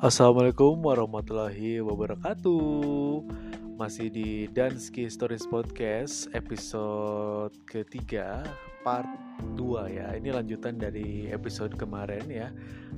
[0.00, 3.20] Assalamualaikum warahmatullahi wabarakatuh.
[3.76, 8.40] Masih di Dansky Stories Podcast episode ketiga
[8.80, 9.04] part
[9.60, 10.08] 2 ya.
[10.16, 12.48] Ini lanjutan dari episode kemarin ya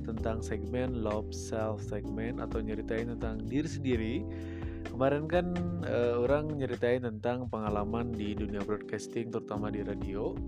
[0.07, 4.15] Tentang segmen Love Self Segment Atau nyeritain tentang diri sendiri.
[4.87, 5.51] Kemarin kan
[5.83, 10.39] uh, orang nyeritain tentang pengalaman di dunia broadcasting terutama di radio.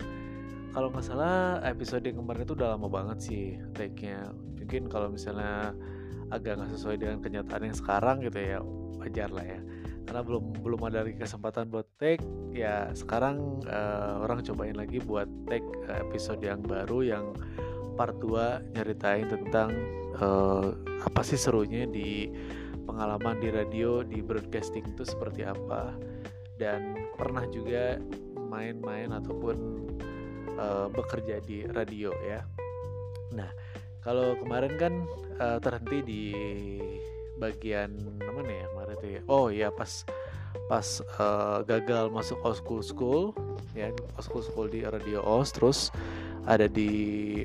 [0.71, 4.31] Kalau nggak salah episode yang kemarin itu udah lama banget sih take-nya.
[4.55, 5.75] Mungkin kalau misalnya
[6.33, 8.59] agak nggak sesuai dengan kenyataan yang sekarang gitu ya
[9.01, 9.61] wajar lah ya.
[10.05, 12.21] Karena belum belum ada lagi kesempatan buat take
[12.53, 17.25] ya sekarang uh, orang cobain lagi buat take uh, episode yang baru yang
[17.97, 19.73] part 2 nyeritain tentang
[20.21, 22.29] uh, apa sih serunya di
[22.85, 25.93] pengalaman di radio di broadcasting itu seperti apa.
[26.55, 27.99] Dan pernah juga
[28.39, 29.57] main-main ataupun
[30.55, 32.45] uh, bekerja di radio ya.
[33.35, 33.74] Nah
[34.05, 34.93] kalau kemarin kan
[35.41, 36.23] uh, terhenti di
[37.41, 39.21] bagian mana ya kemarin itu ya?
[39.25, 40.05] Oh ya pas
[40.69, 43.21] pas uh, gagal masuk school school
[43.73, 43.89] ya
[44.21, 45.93] school school di radio os terus
[46.45, 47.43] ada di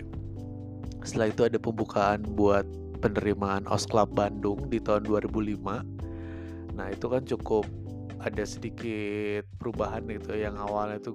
[1.05, 2.65] setelah itu ada pembukaan buat
[3.01, 7.65] penerimaan os club Bandung di tahun 2005 nah itu kan cukup
[8.21, 11.13] ada sedikit perubahan gitu yang awalnya itu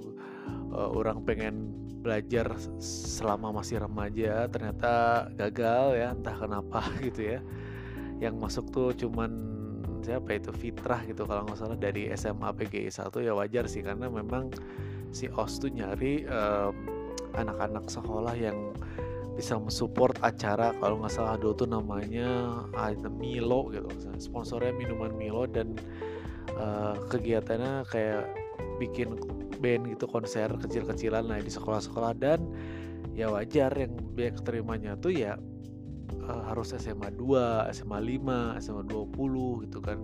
[0.73, 1.64] uh, orang pengen
[2.05, 7.39] belajar selama masih remaja ternyata gagal ya entah kenapa gitu ya.
[8.21, 9.31] Yang masuk tuh cuman
[10.05, 14.05] siapa itu fitrah gitu kalau nggak salah dari SMA PGI 1 ya wajar sih karena
[14.05, 14.53] memang
[15.09, 16.29] si OS tuh nyari
[17.33, 18.69] anak-anak um, sekolah yang
[19.35, 22.61] bisa mensupport acara kalau nggak salah dulu tuh namanya
[23.11, 23.89] Milo gitu.
[24.21, 25.75] Sponsornya minuman Milo dan
[26.55, 28.29] uh, kegiatannya kayak
[28.79, 29.19] bikin
[29.59, 32.39] band gitu konser kecil-kecilan lah di sekolah-sekolah dan
[33.15, 35.39] ya wajar yang biaya keterimanya tuh ya
[36.25, 39.99] uh, harus SMA 2, SMA 5, SMA 20 gitu kan.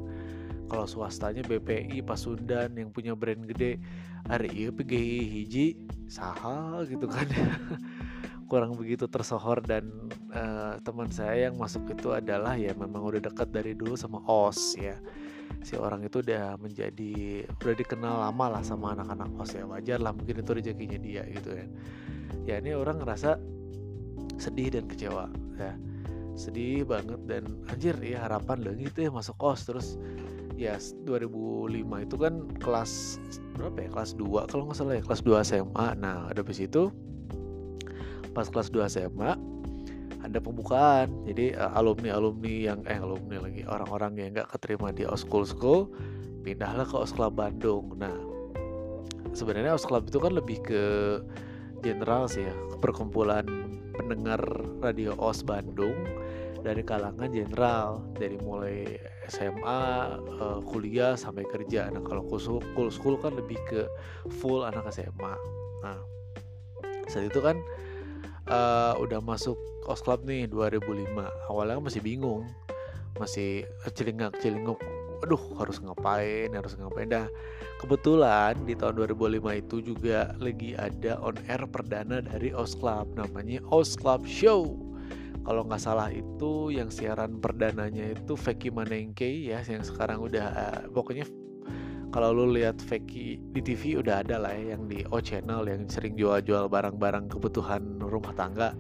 [0.72, 3.76] Kalau swastanya BPI Pasundan yang punya brand gede
[4.24, 5.68] hari iya PGI hiji?
[6.08, 7.28] Saha gitu kan.
[8.52, 9.88] Kurang begitu tersohor dan
[10.32, 14.76] uh, teman saya yang masuk itu adalah ya memang udah dekat dari dulu sama OS
[14.80, 14.96] ya
[15.62, 19.64] si orang itu udah menjadi udah dikenal lama lah sama anak-anak kos ya.
[19.68, 21.70] Wajar lah mungkin itu rezekinya dia gitu kan.
[22.48, 23.38] Ya ini orang ngerasa
[24.40, 25.28] sedih dan kecewa.
[25.60, 25.76] Ya
[26.40, 29.68] sedih banget dan anjir ya harapan lagi gitu ya masuk kos.
[29.68, 30.00] Terus
[30.56, 33.22] ya 2005 itu kan kelas
[33.58, 33.90] berapa ya?
[33.90, 35.04] Kelas 2 kalau nggak salah ya?
[35.04, 36.94] Kelas 2 SMA nah ada di situ
[38.32, 39.32] pas kelas 2 SMA
[40.32, 41.12] ada pembukaan.
[41.28, 45.44] Jadi uh, eh, alumni alumni yang eh alumni lagi orang-orang yang nggak keterima di Oskul
[45.44, 45.92] School
[46.42, 47.94] pindahlah ke Oskla Bandung.
[48.00, 48.16] Nah
[49.36, 50.84] sebenarnya Oskla itu kan lebih ke
[51.84, 53.44] general sih ya perkumpulan
[53.94, 54.40] pendengar
[54.80, 55.94] radio Os Bandung
[56.62, 58.86] dari kalangan general dari mulai
[59.28, 59.82] SMA
[60.40, 61.92] uh, eh, kuliah sampai kerja.
[61.92, 63.86] Nah kalau school school kan lebih ke
[64.42, 65.36] full anak SMA
[65.82, 65.98] nah
[67.10, 67.58] saat itu kan
[68.52, 69.56] uh, udah masuk
[69.88, 71.08] Kos Club nih 2005
[71.50, 72.46] awalnya kan masih bingung
[73.18, 74.80] masih celingak celinguk.
[75.22, 77.10] Aduh harus ngapain harus ngapain.
[77.10, 77.28] Dah
[77.82, 83.62] kebetulan di tahun 2005 itu juga lagi ada on air perdana dari Os Club namanya
[83.70, 84.74] Os Club Show.
[85.42, 90.82] Kalau nggak salah itu yang siaran perdananya itu Feki Manengke ya yang sekarang udah uh,
[90.94, 91.26] pokoknya
[92.12, 95.88] kalau lu lihat Feki di TV udah ada lah ya yang di O Channel yang
[95.88, 98.76] sering jual-jual barang-barang kebutuhan rumah tangga.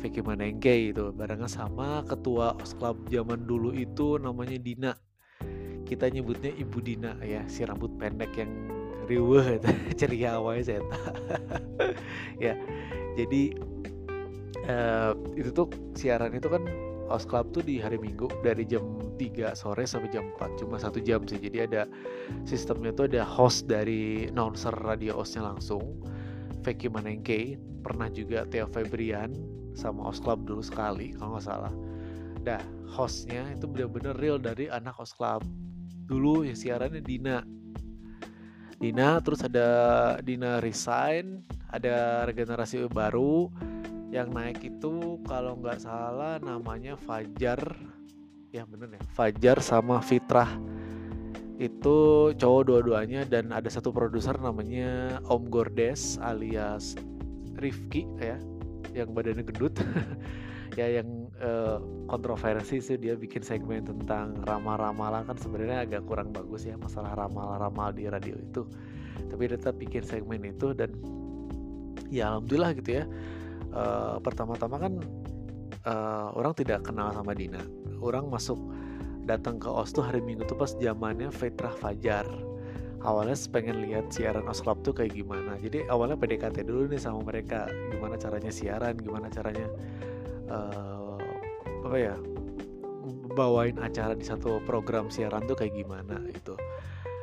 [0.00, 2.74] Feki Manengke itu barengan sama ketua OS
[3.06, 4.92] zaman dulu itu namanya Dina.
[5.86, 8.50] Kita nyebutnya Ibu Dina ya si rambut pendek yang
[9.06, 9.60] riweh
[9.98, 10.80] ceria awalnya saya
[12.50, 12.54] ya
[13.18, 13.42] jadi
[14.70, 15.68] uh, itu tuh
[15.98, 16.62] siaran itu kan
[17.12, 18.82] House Club tuh di hari Minggu dari jam
[19.20, 21.36] 3 sore sampai jam 4 cuma satu jam sih.
[21.36, 21.84] Jadi ada
[22.48, 26.00] sistemnya tuh ada host dari announcer radio hostnya langsung.
[26.64, 29.34] Vicky Manengke pernah juga Theo Febrian
[29.76, 31.72] sama House Club dulu sekali kalau nggak salah.
[32.40, 35.44] Dah hostnya itu bener-bener real dari anak House Club.
[36.08, 37.44] Dulu yang siarannya Dina.
[38.80, 39.68] Dina terus ada
[40.24, 43.48] Dina resign ada regenerasi baru
[44.12, 47.58] yang naik itu kalau nggak salah namanya Fajar.
[48.52, 49.02] Ya bener ya.
[49.16, 50.52] Fajar sama Fitrah.
[51.56, 56.92] Itu cowok dua-duanya dan ada satu produser namanya Om Gordes alias
[57.56, 58.36] Rifki ya
[58.92, 59.74] yang badannya gendut.
[60.72, 66.64] Ya yang uh, kontroversi sih dia bikin segmen tentang ramal-ramalan kan sebenarnya agak kurang bagus
[66.64, 68.64] ya masalah ramal-ramal di radio itu.
[69.28, 70.96] Tapi tetap bikin segmen itu dan
[72.08, 73.04] ya alhamdulillah gitu ya
[73.72, 74.92] uh, pertama-tama kan
[75.88, 77.60] uh, orang tidak kenal sama Dina.
[77.98, 78.58] Orang masuk
[79.26, 82.26] datang ke OS tuh hari Minggu tuh pas zamannya Fitrah Fajar.
[83.02, 85.58] Awalnya pengen lihat siaran OS Club tuh kayak gimana.
[85.58, 87.66] Jadi awalnya PDKT dulu nih sama mereka.
[87.90, 89.66] Gimana caranya siaran gimana caranya
[90.52, 91.18] uh,
[91.82, 92.14] apa ya
[93.32, 96.54] bawain acara di satu program siaran tuh kayak gimana itu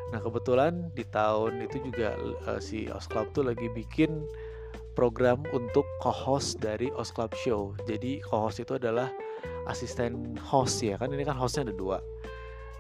[0.10, 2.18] nah kebetulan di tahun itu juga
[2.50, 4.26] uh, si OS Club tuh lagi bikin
[4.94, 7.62] program untuk co-host dari OS Club Show.
[7.86, 9.10] Jadi co-host itu adalah
[9.70, 11.14] asisten host ya kan?
[11.14, 11.98] Ini kan hostnya ada dua.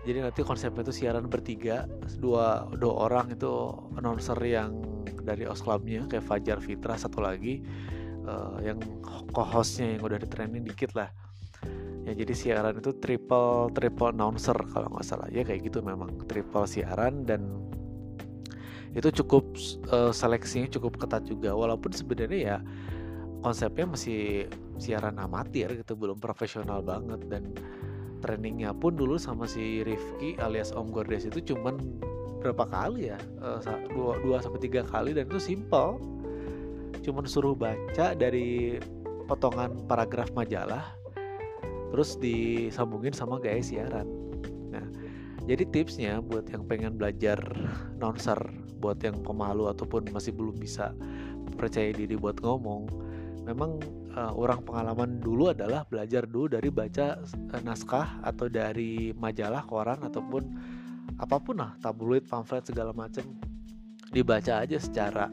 [0.07, 1.83] Jadi nanti konsepnya itu siaran bertiga
[2.23, 3.51] dua dua orang itu
[4.00, 4.79] announcer yang
[5.27, 7.59] dari os clubnya kayak Fajar Fitra satu lagi
[8.23, 8.79] uh, yang
[9.35, 11.12] co-hostnya yang udah di training dikit lah.
[12.07, 15.27] Ya jadi siaran itu triple triple announcer kalau nggak salah.
[15.29, 16.15] Ya kayak gitu memang.
[16.25, 17.69] Triple siaran dan
[18.97, 19.45] itu cukup
[19.94, 21.53] uh, seleksinya cukup ketat juga.
[21.53, 22.57] Walaupun sebenarnya ya
[23.45, 24.50] konsepnya masih
[24.81, 27.21] siaran amatir gitu belum profesional banget.
[27.30, 27.53] Dan
[28.19, 31.80] trainingnya pun dulu sama si Rifki alias Om Gordes itu cuman
[32.39, 33.59] berapa kali ya uh,
[33.91, 35.13] dua, dua sampai tiga kali.
[35.13, 36.01] Dan itu simple.
[37.06, 38.77] Cuman suruh baca dari
[39.30, 40.97] potongan paragraf majalah
[41.94, 44.06] terus disambungin sama gaya siaran.
[44.74, 44.86] Nah
[45.45, 47.41] jadi tipsnya buat yang pengen belajar
[47.97, 48.38] nonser
[48.79, 50.95] buat yang pemalu ataupun masih belum bisa
[51.59, 52.87] percaya diri buat ngomong
[53.43, 53.81] memang
[54.13, 59.99] uh, orang pengalaman dulu adalah belajar dulu dari baca uh, naskah atau dari majalah koran
[60.05, 60.43] ataupun
[61.19, 63.25] apa pun lah tabloid pamflet segala macam
[64.13, 65.27] dibaca aja secara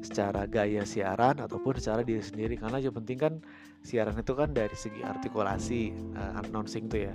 [0.00, 2.54] secara gaya siaran ataupun secara diri sendiri.
[2.54, 3.34] Karena yang penting kan
[3.82, 7.14] siaran itu kan dari segi artikulasi uh, announcing tuh ya.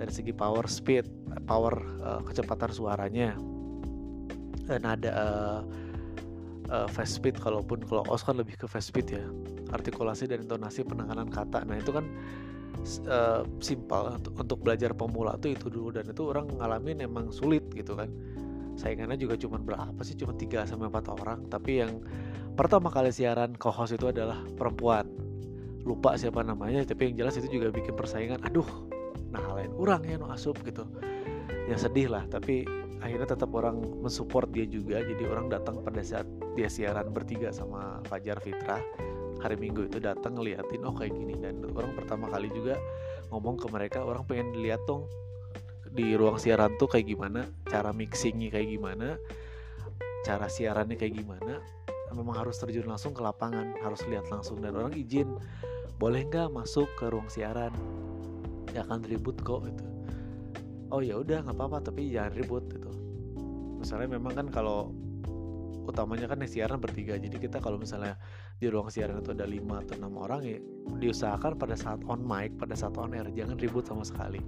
[0.00, 1.04] Dari segi power speed
[1.44, 3.36] power uh, kecepatan suaranya
[4.68, 5.60] dan ada uh,
[6.70, 7.82] uh, fast speed kalaupun.
[7.84, 9.24] Kalau os kan lebih ke fast speed ya.
[9.74, 11.66] Artikulasi dan intonasi penanganan kata.
[11.66, 12.06] Nah itu kan
[13.10, 14.16] uh, simpel.
[14.38, 15.90] Untuk, belajar pemula tuh itu dulu.
[15.94, 18.08] Dan itu orang ngalamin emang sulit gitu kan.
[18.78, 20.16] Saingannya juga cuma berapa sih?
[20.16, 21.38] Cuma 3 sampai 4 orang.
[21.50, 22.00] Tapi yang
[22.54, 25.04] pertama kali siaran co-host itu adalah perempuan.
[25.80, 28.40] Lupa siapa namanya tapi yang jelas itu juga bikin persaingan.
[28.46, 28.68] Aduh
[29.30, 30.84] nah lain orang ya no asup gitu.
[31.70, 32.26] Ya sedih lah.
[32.28, 32.68] Tapi
[33.00, 38.04] akhirnya tetap orang mensupport dia juga jadi orang datang pada saat dia siaran bertiga sama
[38.06, 38.76] Fajar Fitra
[39.40, 41.34] hari Minggu itu datang ngeliatin oh kayak gini.
[41.40, 42.76] Dan orang pertama kali juga
[43.32, 45.08] ngomong ke mereka orang pengen lihat dong
[45.90, 49.18] di ruang siaran tuh kayak gimana cara mixingnya kayak gimana
[50.22, 51.64] cara siarannya kayak gimana.
[52.10, 54.60] Memang harus terjun langsung ke lapangan harus lihat langsung.
[54.60, 55.40] Dan orang izin
[55.96, 57.72] boleh nggak masuk ke ruang siaran?
[58.76, 59.90] Ya akan ribut kok itu
[60.90, 62.64] oh ya udah nggak apa-apa tapi jangan ribut
[63.90, 64.94] misalnya memang kan kalau
[65.82, 68.14] utamanya kan siaran bertiga jadi kita kalau misalnya
[68.62, 70.62] di ruang siaran itu ada lima atau enam orang ya
[71.02, 74.38] diusahakan pada saat on mic pada saat on air jangan ribut sama sekali.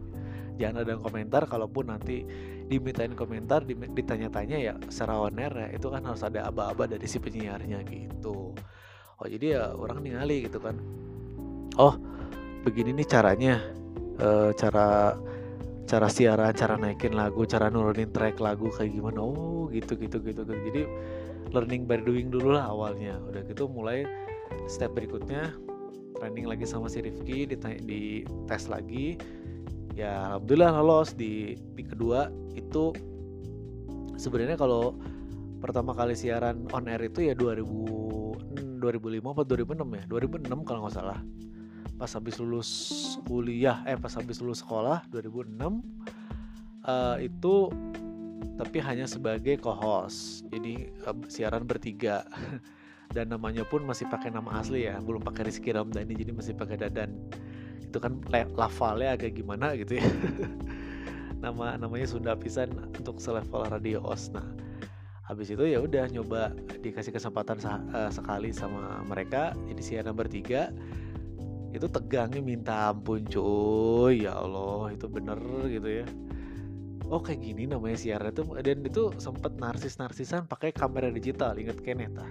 [0.62, 2.22] Jangan ada komentar kalaupun nanti
[2.70, 7.18] dimintain komentar ditanya-tanya ya secara on air ya itu kan harus ada aba-aba dari si
[7.18, 8.54] penyiarnya gitu.
[9.18, 10.78] Oh jadi ya orang ningali gitu kan.
[11.82, 11.98] Oh
[12.62, 13.58] begini nih caranya.
[14.22, 15.18] E, cara
[15.87, 19.20] cara siaran, cara naikin lagu, cara nurunin track lagu kayak gimana.
[19.20, 20.52] Oh, gitu gitu gitu gitu.
[20.73, 20.82] Jadi
[21.52, 23.19] learning by doing dulu lah awalnya.
[23.29, 24.06] Udah gitu mulai
[24.69, 25.52] step berikutnya
[26.20, 28.02] training lagi sama si Rifki di, di
[28.47, 29.18] tes lagi.
[29.92, 32.97] Ya alhamdulillah lolos di di kedua itu
[34.16, 34.97] sebenarnya kalau
[35.61, 40.95] pertama kali siaran on air itu ya 2000 2005 atau 2006 ya 2006 kalau nggak
[40.99, 41.21] salah
[42.02, 42.71] pas habis lulus
[43.30, 45.78] kuliah eh pas habis lulus sekolah 2006 uh,
[46.82, 47.71] eh, itu
[48.59, 50.44] tapi hanya sebagai co-host.
[50.50, 52.26] Jadi uh, siaran bertiga.
[53.14, 56.80] Dan namanya pun masih pakai nama asli ya belum pakai Rizky Ramdhani jadi masih pakai
[56.80, 57.12] Dadan.
[57.85, 58.16] Itu kan
[58.56, 60.09] lafalnya agak gimana gitu ya.
[61.44, 64.32] Nama namanya Sunda pisan untuk selevel radio os.
[64.32, 64.49] Nah
[65.28, 67.61] habis itu ya udah nyoba dikasih kesempatan
[67.92, 70.73] uh, sekali sama mereka jadi siaran bertiga
[71.73, 74.29] itu tegangnya minta ampun cuy.
[74.29, 75.41] Ya Allah itu bener
[75.73, 76.07] gitu ya.
[77.09, 78.45] Oh kayak gini namanya siaran itu.
[78.61, 82.31] Dan itu sempet narsis narsisan pakai kamera digital inget Kenneth ah?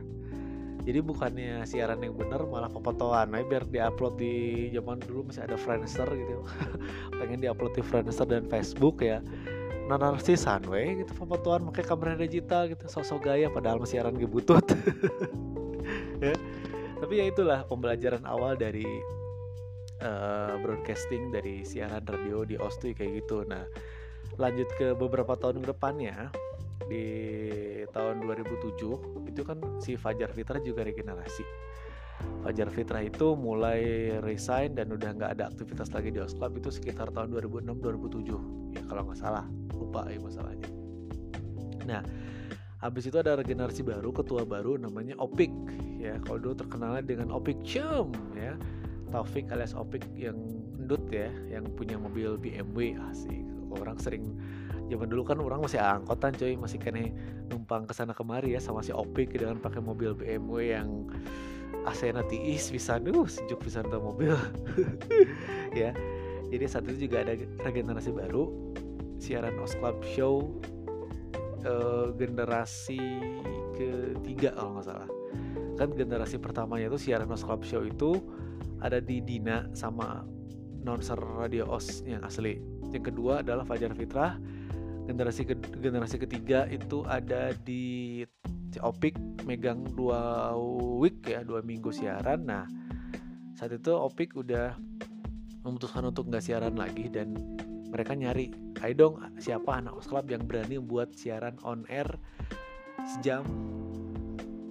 [0.81, 4.33] Jadi bukannya siaran yang bener malah fotoan nah biar diupload di
[4.73, 6.41] zaman dulu masih ada Friendster gitu.
[7.21, 9.21] Pengen diupload di Friendster dan Facebook ya.
[9.85, 12.89] Nah narsisan weh gitu fotoan pakai kamera digital gitu.
[12.89, 14.65] Sosok gaya padahal masih siaran gebutut.
[16.21, 16.37] Ya.
[17.01, 18.85] Tapi ya itulah pembelajaran awal dari
[20.01, 23.45] uh, broadcasting dari siaran radio di Ostui kayak gitu.
[23.47, 23.63] Nah,
[24.37, 26.29] lanjut ke beberapa tahun ke depannya
[26.91, 27.05] di
[27.95, 31.45] tahun 2007 itu kan si Fajar Fitra juga regenerasi.
[32.45, 36.69] Fajar Fitrah itu mulai resign dan udah nggak ada aktivitas lagi di OS Club itu
[36.69, 39.45] sekitar tahun 2006-2007 ya kalau nggak salah.
[39.73, 40.69] Lupa ya masalahnya.
[41.89, 42.01] Nah
[42.81, 45.49] habis itu ada regenerasi baru ketua baru namanya Opik.
[45.97, 48.57] Ya kalau dulu terkenalnya dengan Opik Chum ya
[49.11, 50.39] Taufik alias Opik yang
[50.79, 54.35] endut ya yang punya mobil BMW asik orang sering
[54.91, 57.15] zaman dulu kan orang masih angkotan coy masih kene
[57.47, 61.07] numpang ke sana kemari ya sama si Opik dengan pakai mobil BMW yang
[61.87, 63.01] AC tiis bisa.
[63.01, 64.35] Duh sejuk bisa nonton mobil.
[65.71, 65.95] Ya
[66.51, 68.51] jadi saat itu juga ada regenerasi baru
[69.23, 70.59] siaran Os Club Show
[71.63, 72.99] uh, generasi
[73.79, 75.09] ketiga kalau nggak salah.
[75.79, 78.19] Kan generasi pertamanya itu siaran Os Club Show itu
[78.81, 80.25] ada di Dina sama
[80.81, 82.57] nonser radio Os yang asli.
[82.89, 84.35] Yang kedua adalah Fajar Fitrah.
[85.05, 88.21] Generasi ke generasi ketiga itu ada di
[88.79, 90.55] Opik megang dua
[91.01, 92.47] week ya dua minggu siaran.
[92.47, 92.65] Nah
[93.53, 94.73] saat itu Opik udah
[95.61, 97.37] memutuskan untuk nggak siaran lagi dan
[97.91, 98.49] mereka nyari
[98.81, 102.07] ayo dong siapa anak Club yang berani buat siaran on air
[103.05, 103.43] sejam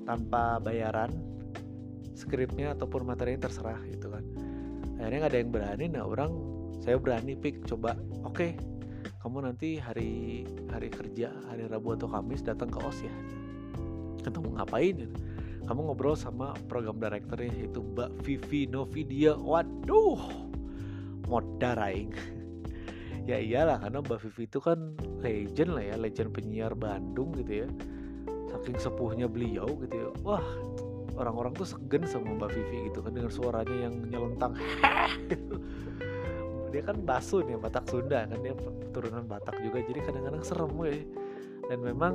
[0.08, 1.29] tanpa bayaran
[2.20, 4.24] skripnya ataupun materinya terserah gitu kan.
[5.00, 6.32] Akhirnya nggak ada yang berani nah orang
[6.84, 8.50] saya berani pick coba oke okay,
[9.24, 13.14] kamu nanti hari hari kerja hari Rabu atau Kamis datang ke OS ya
[14.20, 15.10] ketemu ngapain ya?
[15.70, 19.38] kamu ngobrol sama program direkturnya yaitu Mbak Vivi Novidia.
[19.38, 20.18] Waduh
[21.30, 22.10] aing.
[23.28, 27.68] Ya iyalah karena Mbak Vivi itu kan legend lah ya legend penyiar Bandung gitu ya.
[28.50, 30.08] Saking sepuhnya beliau gitu ya.
[30.26, 30.42] Wah
[31.16, 34.52] orang-orang tuh segen sama Mbak Vivi gitu kan dengan suaranya yang nyelentang
[36.70, 40.94] dia kan basun ya Batak Sunda kan dia keturunan Batak juga jadi kadang-kadang serem ya.
[41.70, 42.14] Dan memang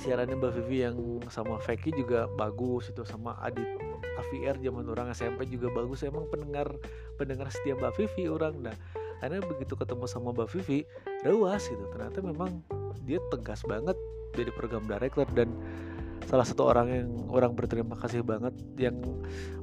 [0.00, 0.96] siarannya Mbak Vivi yang
[1.28, 3.68] sama Feki juga bagus itu sama Adit
[4.14, 6.70] AVR zaman orang SMP juga bagus emang pendengar
[7.18, 8.54] pendengar setia Mbak Vivi orang.
[8.60, 8.76] Nah
[9.20, 10.84] karena begitu ketemu sama Mbak Vivi
[11.24, 11.84] rewas gitu.
[11.92, 12.60] Ternyata memang
[13.04, 13.96] dia tegas banget
[14.34, 15.48] jadi program director dan
[16.34, 18.98] salah satu orang yang orang berterima kasih banget yang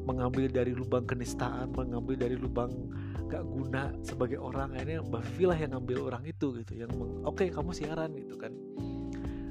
[0.08, 2.72] mengambil dari lubang kenistaan mengambil dari lubang
[3.28, 4.72] gak guna sebagai orang.
[4.80, 6.88] Akhirnya Mbak Vivi lah yang ngambil orang itu gitu yang
[7.28, 8.56] oke okay, kamu siaran gitu kan.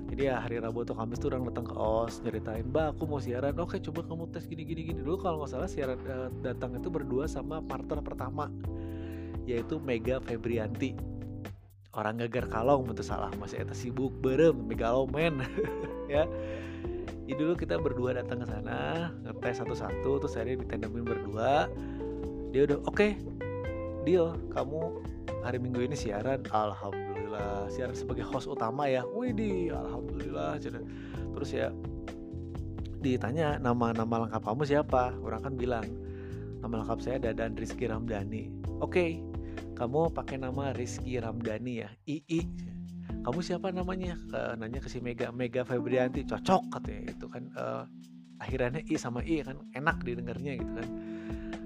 [0.08, 3.20] Jadi ya hari Rabu atau Kamis tuh orang datang ke OS nyeritain mbak aku mau
[3.20, 3.52] siaran.
[3.60, 5.04] Oke coba kamu tes gini gini gini.
[5.04, 8.48] Dulu kalau nggak salah siaran uh, datang itu berdua sama partner pertama
[9.44, 10.96] yaitu Mega Febrianti.
[11.92, 15.44] Orang gagar kalong itu salah masih eta sibuk berem megaloman
[16.08, 16.24] ya
[17.30, 21.70] jadi dulu kita berdua datang ke sana ngetes satu-satu terus akhirnya ditendemin berdua.
[22.50, 23.10] Dia udah oke okay,
[24.02, 24.34] deal.
[24.50, 24.98] Kamu
[25.46, 26.42] hari minggu ini siaran.
[26.50, 27.70] Alhamdulillah.
[27.70, 29.06] Siaran sebagai host utama ya.
[29.06, 30.58] Widih alhamdulillah.
[31.38, 31.70] Terus ya
[32.98, 35.14] ditanya nama-nama lengkap kamu siapa?
[35.22, 35.86] Orang kan bilang
[36.66, 38.50] nama lengkap saya Dadan Rizky Ramdhani.
[38.82, 39.10] Oke okay,
[39.78, 41.94] kamu pakai nama Rizky Ramdhani ya?
[42.10, 42.42] II
[43.20, 44.16] kamu siapa namanya?
[44.28, 46.24] Ke, nanya ke si Mega Mega Febrianti.
[46.24, 47.42] Cocok katanya itu kan.
[47.56, 47.84] Uh,
[48.40, 50.88] akhirnya I sama I kan enak didengarnya gitu kan.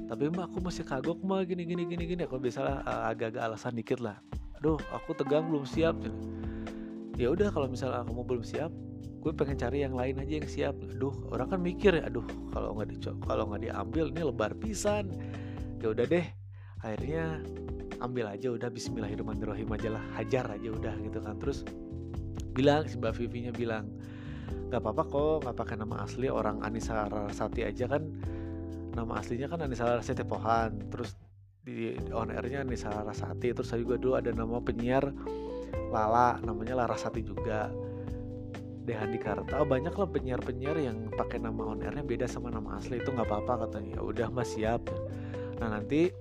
[0.04, 2.22] Tapi mbak aku masih kagok mah gini gini gini gini.
[2.26, 4.18] Aku biasalah uh, agak-agak alasan dikit lah.
[4.58, 5.94] Aduh aku tegang belum siap
[7.14, 8.74] ya udah kalau misalnya kamu belum siap
[9.22, 10.74] gue pengen cari yang lain aja yang siap.
[10.98, 15.14] Aduh orang kan mikir ya aduh kalau nggak kalau nggak diambil ini lebar pisan.
[15.80, 16.26] Ya udah deh
[16.84, 17.40] akhirnya
[18.04, 21.34] ambil aja udah Bismillahirrahmanirrahim aja lah hajar aja udah gitu kan.
[21.40, 21.64] Terus
[22.52, 23.90] bilang si Mbak Vivi nya bilang
[24.70, 28.06] nggak apa-apa kok nggak pakai nama asli orang Anissa Rarasati aja kan
[28.94, 31.18] nama aslinya kan Anissa Rarasati Pohan terus
[31.64, 35.08] di on airnya Nisa Larasati terus saya juga dulu ada nama penyiar
[35.88, 37.72] Lala namanya Larasati juga.
[38.84, 42.76] Dehan di Karta oh, banyak lah penyiar-penyiar yang pakai nama on airnya beda sama nama
[42.76, 43.96] asli itu nggak apa-apa katanya.
[43.96, 44.92] Ya udah mas siap.
[45.56, 46.12] Nah nanti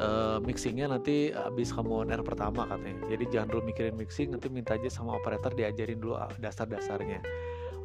[0.00, 3.04] uh, mixingnya nanti abis kamu on air pertama katanya.
[3.10, 7.20] Jadi jangan dulu mikirin mixing nanti minta aja sama operator diajarin dulu ah, dasar-dasarnya.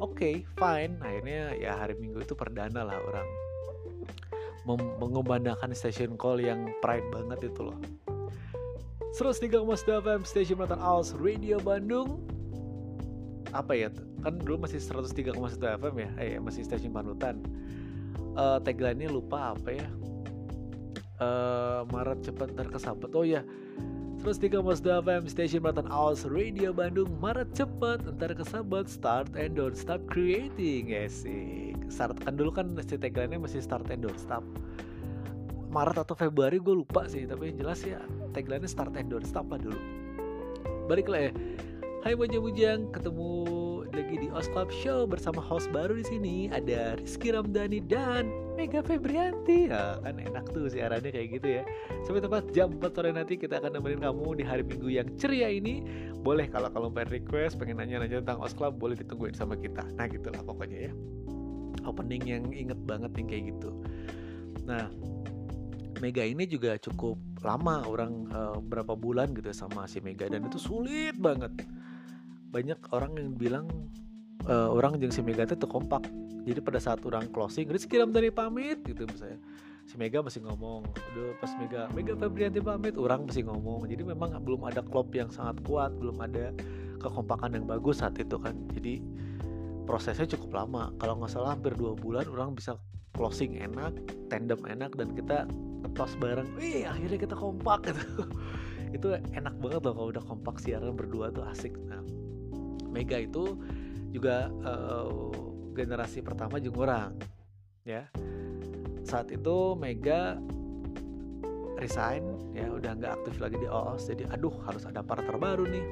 [0.00, 1.00] okay, fine.
[1.00, 3.28] Akhirnya ya hari minggu itu perdana lah orang.
[4.98, 7.78] Mengumandangkan station call yang pride banget itu loh.
[9.16, 9.64] 103,1
[10.04, 12.20] FM Station Melatan Aus Radio Bandung.
[13.54, 13.88] Apa ya
[14.20, 16.10] kan dulu masih 103,1 FM ya?
[16.20, 17.40] Eh masih stasiun panutan.
[18.36, 19.88] Uh, tagline-nya lupa apa ya
[21.20, 23.10] uh, Maret cepat terkesabet.
[23.12, 23.44] Oh ya
[24.24, 30.02] 103,1 FM Station Melatan Aus Radio Bandung Maret cepat ntar kesabet Start and don't stop
[30.10, 30.90] creating.
[31.06, 34.42] Sih start kan dulu kan si tagline-nya masih start and don't stop.
[35.70, 38.00] Maret atau Februari gue lupa sih tapi yang jelas ya
[38.32, 39.78] tagline-nya start and don't stop lah dulu.
[40.90, 41.32] Balik lah ya
[42.06, 43.34] Hai Bujang-Bujang, ketemu
[43.90, 48.78] lagi di Os Club Show bersama host baru di sini ada Rizky Ramdhani dan Mega
[48.78, 49.66] Febrianti.
[49.66, 51.62] Ya, kan enak tuh siarannya kayak gitu ya.
[52.06, 55.50] Sampai tepat jam 4 sore nanti kita akan nemenin kamu di hari Minggu yang ceria
[55.50, 55.82] ini.
[56.22, 59.82] Boleh kalau kalau pengen request, pengen nanya-nanya tentang Os Club, boleh ditungguin sama kita.
[59.98, 60.92] Nah, gitulah pokoknya ya.
[61.90, 63.74] Opening yang inget banget nih kayak gitu.
[64.62, 64.86] Nah,
[65.98, 70.62] Mega ini juga cukup lama orang uh, berapa bulan gitu sama si Mega dan itu
[70.62, 71.50] sulit banget
[72.56, 73.68] banyak orang yang bilang
[74.48, 76.08] uh, orang jeng si Mega itu kompak
[76.46, 79.42] jadi pada saat orang closing Rizky dari pamit gitu misalnya.
[79.86, 83.90] Si Mega masih ngomong udah pas Mega Mega Febrianti pamit orang masih ngomong.
[83.90, 86.54] Jadi memang belum ada klub yang sangat kuat belum ada
[87.02, 88.54] kekompakan yang bagus saat itu kan.
[88.70, 89.02] Jadi
[89.90, 90.94] prosesnya cukup lama.
[91.02, 92.78] Kalau nggak salah hampir dua bulan orang bisa
[93.18, 93.90] closing enak
[94.30, 95.50] tandem enak dan kita
[95.82, 98.22] ngetos bareng wih akhirnya kita kompak gitu.
[98.94, 101.74] Itu enak banget loh kalau udah kompak siaran berdua tuh asik.
[101.90, 102.06] Nah
[102.96, 103.60] Mega itu
[104.08, 105.28] juga uh,
[105.76, 107.10] generasi pertama juga orang
[107.84, 108.08] ya.
[109.04, 110.40] Saat itu Mega
[111.76, 112.24] resign
[112.56, 115.84] ya udah nggak aktif lagi di OOS jadi aduh harus ada partner baru nih.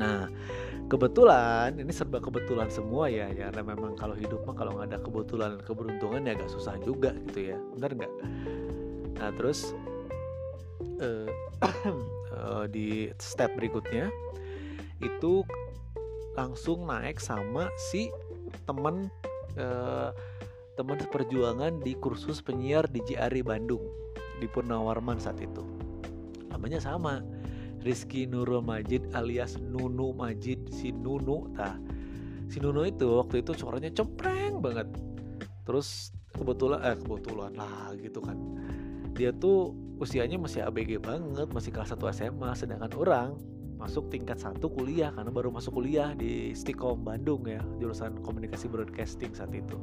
[0.00, 0.24] Nah
[0.88, 4.98] kebetulan ini serba kebetulan semua ya ya karena memang kalau hidup mah kalau nggak ada
[5.04, 8.12] kebetulan dan keberuntungan ya agak susah juga gitu ya benar nggak?
[9.20, 9.76] Nah terus
[11.00, 11.28] uh,
[12.32, 14.08] uh, di step berikutnya
[15.04, 15.44] itu
[16.36, 18.12] langsung naik sama si
[18.68, 19.08] teman
[19.56, 20.12] uh,
[20.76, 23.82] teman seperjuangan di kursus penyiar di JRI Bandung
[24.38, 25.64] di Purnawarman saat itu.
[26.52, 27.24] Namanya sama
[27.80, 31.80] Rizky Nurul Majid alias Nunu Majid si Nunu tah.
[32.52, 34.86] Si Nunu itu waktu itu suaranya cempreng banget.
[35.64, 38.36] Terus kebetulan eh kebetulan lah gitu kan.
[39.16, 43.28] Dia tuh usianya masih ABG banget masih kelas 1 SMA sedangkan orang
[43.76, 49.36] masuk tingkat satu kuliah karena baru masuk kuliah di Stikom Bandung ya jurusan komunikasi broadcasting
[49.36, 49.76] saat itu.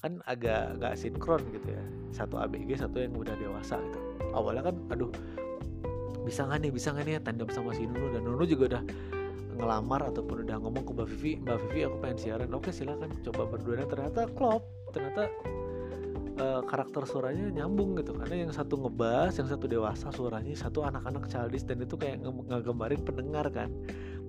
[0.00, 3.98] Kan agak agak sinkron gitu ya satu ABG satu yang udah dewasa gitu.
[4.32, 5.10] Awalnya kan aduh
[6.22, 8.82] bisa nggak nih bisa nggak nih tandem sama si Nunu dan Nunu juga udah
[9.56, 12.50] ngelamar ataupun udah ngomong ke Mbak Vivi Mbak Vivi aku pengen siaran.
[12.54, 13.82] Oke silakan coba berdua.
[13.82, 14.62] Dan ternyata klop
[14.94, 15.26] ternyata
[16.40, 18.12] uh, karakter suaranya nyambung gitu.
[18.16, 23.02] Karena yang satu ngebas yang satu dewasa suaranya satu anak-anak childish dan itu kayak ngegambarin
[23.02, 23.72] pendengar kan.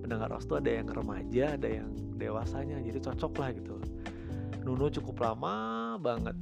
[0.00, 2.80] Pendengar os tuh ada yang remaja ada yang dewasanya.
[2.80, 3.76] Jadi cocok lah gitu.
[4.64, 6.36] Nunu cukup lama banget.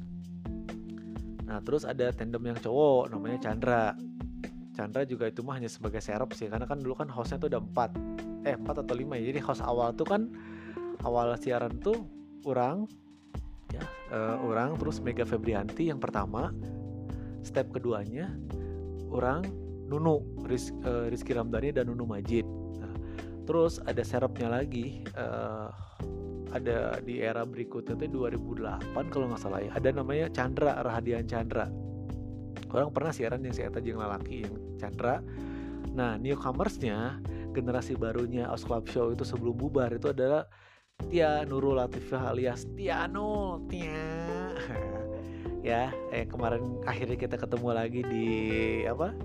[1.46, 3.94] Nah terus ada tandem yang cowok namanya Chandra.
[4.74, 7.62] Chandra juga itu mah hanya sebagai serap sih karena kan dulu kan hostnya tuh ada
[7.62, 7.94] empat.
[8.42, 9.30] Eh empat atau lima ya.
[9.30, 10.28] Jadi host awal tuh kan
[11.06, 12.02] awal siaran tuh
[12.44, 12.86] orang
[13.72, 16.50] ya uh, orang terus Mega Febrianti yang pertama.
[17.46, 18.34] Step keduanya
[19.14, 19.46] orang
[19.86, 20.18] Nunu
[20.50, 22.42] Riz, uh, Rizky Ramdhani dan Nunu Majid.
[22.82, 22.94] Nah,
[23.46, 25.70] terus ada serapnya lagi uh,
[26.50, 29.70] ada di era berikutnya tuh 2008 kalau nggak salah ya.
[29.78, 31.70] Ada namanya Chandra Rahadian Chandra.
[32.74, 35.22] Orang pernah siaran yang saya tadi yang lalaki yang Chandra.
[35.94, 37.22] Nah newcomersnya
[37.54, 40.44] generasi barunya Os Club Show itu sebelum bubar itu adalah
[41.16, 44.52] Tia Nurul Latifah alias Tiano Tia
[45.64, 48.26] ya eh kemarin akhirnya kita ketemu lagi di
[48.84, 49.16] apa?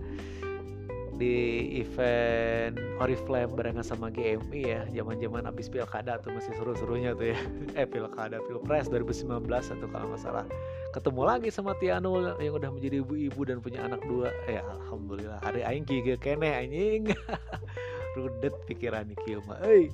[1.20, 1.36] Di
[1.84, 4.82] event Oriflame barengan sama GMI ya.
[4.90, 7.40] Zaman-zaman abis pilkada tuh masih seru-serunya tuh ya.
[7.84, 10.48] Eh pilkada pilpres 2019 atau kalau nggak salah.
[10.96, 14.34] Ketemu lagi sama Tiano yang udah menjadi ibu-ibu dan punya anak dua.
[14.50, 15.46] Ya alhamdulillah.
[15.46, 17.14] Hari aing kieu kene anjing.
[18.18, 19.12] Rudet pikiran
[19.46, 19.94] mah euy.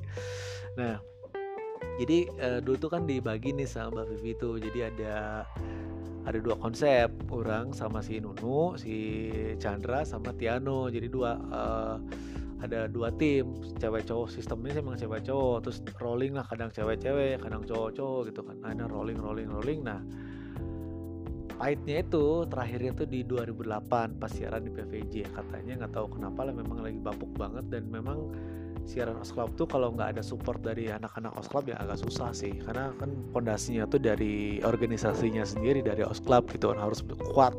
[0.79, 1.16] Nah
[1.97, 4.55] jadi uh, dulu tuh kan dibagi nih sama Mbak Vivi tuh.
[4.61, 5.43] Jadi ada
[6.27, 9.31] ada dua konsep orang sama si Nunu si
[9.63, 11.97] Chandra sama Tiano jadi dua uh,
[12.61, 13.57] ada dua tim.
[13.81, 15.57] Cewek cowok sistemnya sih memang cewek cowok.
[15.65, 18.57] Terus rolling lah kadang cewek cewek kadang cowok cowok gitu kan.
[18.61, 19.81] Nah, rolling rolling rolling.
[19.81, 20.01] Nah
[21.57, 26.53] pahitnya itu terakhirnya tuh di 2008 pas siaran di PVJ katanya nggak tahu kenapa lah
[26.53, 27.65] memang lagi bapuk banget.
[27.73, 28.29] Dan memang
[28.87, 32.55] siaran Osclub tuh kalau nggak ada support dari anak-anak Osclub ya agak susah sih.
[32.63, 36.79] Karena kan fondasinya tuh dari organisasinya sendiri dari Osclub gitu kan.
[36.79, 37.03] Harus
[37.35, 37.53] kuat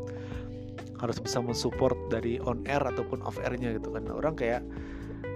[0.98, 4.08] harus bisa mensupport dari on air ataupun off airnya gitu kan.
[4.08, 4.64] Orang kayak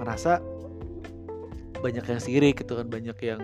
[0.01, 0.41] ngerasa
[1.85, 3.43] banyak yang sirik gitu kan banyak yang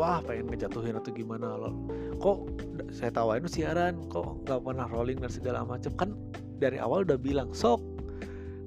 [0.00, 1.54] wah pengen ngejatuhin atau gimana?
[1.54, 1.76] Loh
[2.18, 2.48] kok
[2.90, 4.08] saya tawain siaran?
[4.08, 6.10] Kok nggak pernah rolling dan segala macam kan
[6.58, 7.82] dari awal udah bilang sok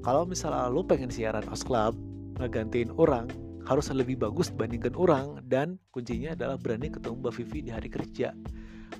[0.06, 1.98] kalau misalnya lu pengen siaran Osclub
[2.40, 3.28] ngegantiin orang
[3.68, 8.32] harus lebih bagus dibandingkan orang dan kuncinya adalah berani ketemu Mbak Vivi di hari kerja.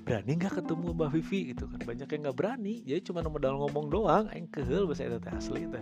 [0.04, 1.40] Berani nggak ketemu Mbak Vivi?
[1.56, 1.80] Gitu kan.
[1.80, 2.74] Banyak yang nggak berani.
[2.84, 4.24] Jadi cuma modal ngomong doang.
[4.28, 5.80] Yang kehel bahasa itu asli itu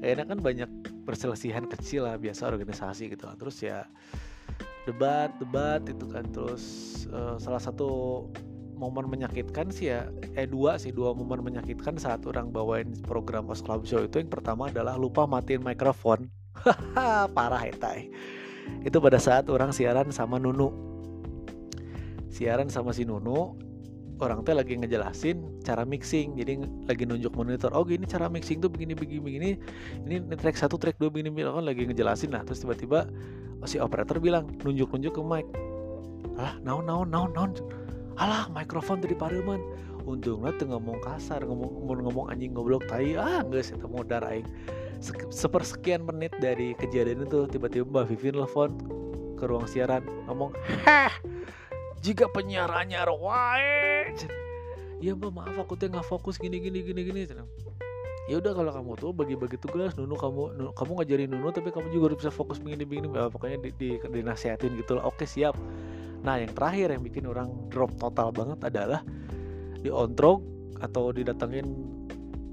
[0.00, 0.70] enak kan banyak
[1.04, 3.84] perselisihan kecil lah biasa organisasi gitu terus ya
[4.88, 6.24] debat debat itu kan.
[6.32, 6.64] Terus
[7.12, 8.24] uh, salah satu
[8.80, 10.08] momen menyakitkan sih ya
[10.40, 14.24] eh dua sih dua momen menyakitkan saat orang bawain program Os Club Show itu.
[14.24, 16.32] Yang pertama adalah lupa matiin mikrofon
[17.36, 18.10] parah ya tay
[18.80, 20.72] itu pada saat orang siaran sama Nunu.
[22.30, 23.52] Siaran sama si Nunu
[24.20, 26.36] orang teh lagi ngejelasin cara mixing.
[26.36, 29.50] Jadi lagi nunjuk monitor oh gini cara mixing tuh begini begini begini.
[30.08, 31.48] Ini, track satu track dua begini begini.
[31.52, 32.44] Kan lagi ngejelasin lah.
[32.44, 33.08] Terus tiba-tiba
[33.60, 35.46] oh, si operator bilang nunjuk nunjuk ke mic.
[36.40, 37.50] Ah naon naon naon naon?
[38.16, 39.60] Alah mikrofon dari pareman.
[40.08, 43.16] Untungnya tuh ngomong kasar ngomong ngomong, anjing ngoblok tai.
[43.20, 44.48] Ah nggak sih temu darah aing
[45.32, 48.70] sepersekian menit dari kejadian itu tiba-tiba Mbak Vivin telepon
[49.40, 50.52] ke ruang siaran ngomong
[50.84, 51.12] heh
[52.04, 54.12] jika penyiarannya wae
[55.00, 57.24] ya mbak maaf aku tuh nggak fokus gini gini gini gini.
[58.28, 61.90] Ya udah kalau kamu tuh bagi-bagi tugas nunu kamu nunu, kamu ngajarin nunu tapi kamu
[61.90, 63.08] juga harus bisa fokus begini begini.
[63.10, 65.08] Ya, pokoknya di, di, dinasihatin gitu lah.
[65.08, 65.58] Oke siap.
[66.22, 69.02] Nah yang terakhir yang bikin orang drop total banget adalah
[69.80, 70.44] di ontrog
[70.78, 71.74] atau didatengin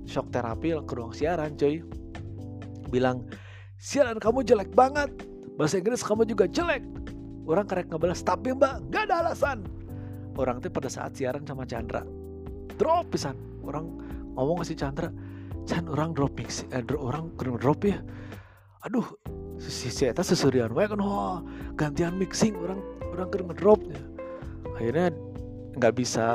[0.07, 1.83] shock terapi ke ruang siaran coy
[2.89, 3.23] bilang
[3.77, 5.11] siaran kamu jelek banget.
[5.57, 6.83] Bahasa Inggris kamu juga jelek.
[7.47, 9.63] Orang karek ngebalas tapi mbak gak ada alasan.
[10.37, 12.03] Orang tuh pada saat siaran sama Chandra
[12.77, 13.35] drop pisan.
[13.65, 13.99] Orang
[14.37, 15.09] ngomong ke si Chandra
[15.67, 17.99] Chan orang drop mix eh, drop, orang drop ya.
[18.87, 19.03] Aduh
[19.57, 21.41] si si eta seserian wae kan oh,
[21.73, 23.97] gantian mixing orang orang kurang drop ya
[24.77, 25.09] akhirnya
[25.73, 26.25] nggak bisa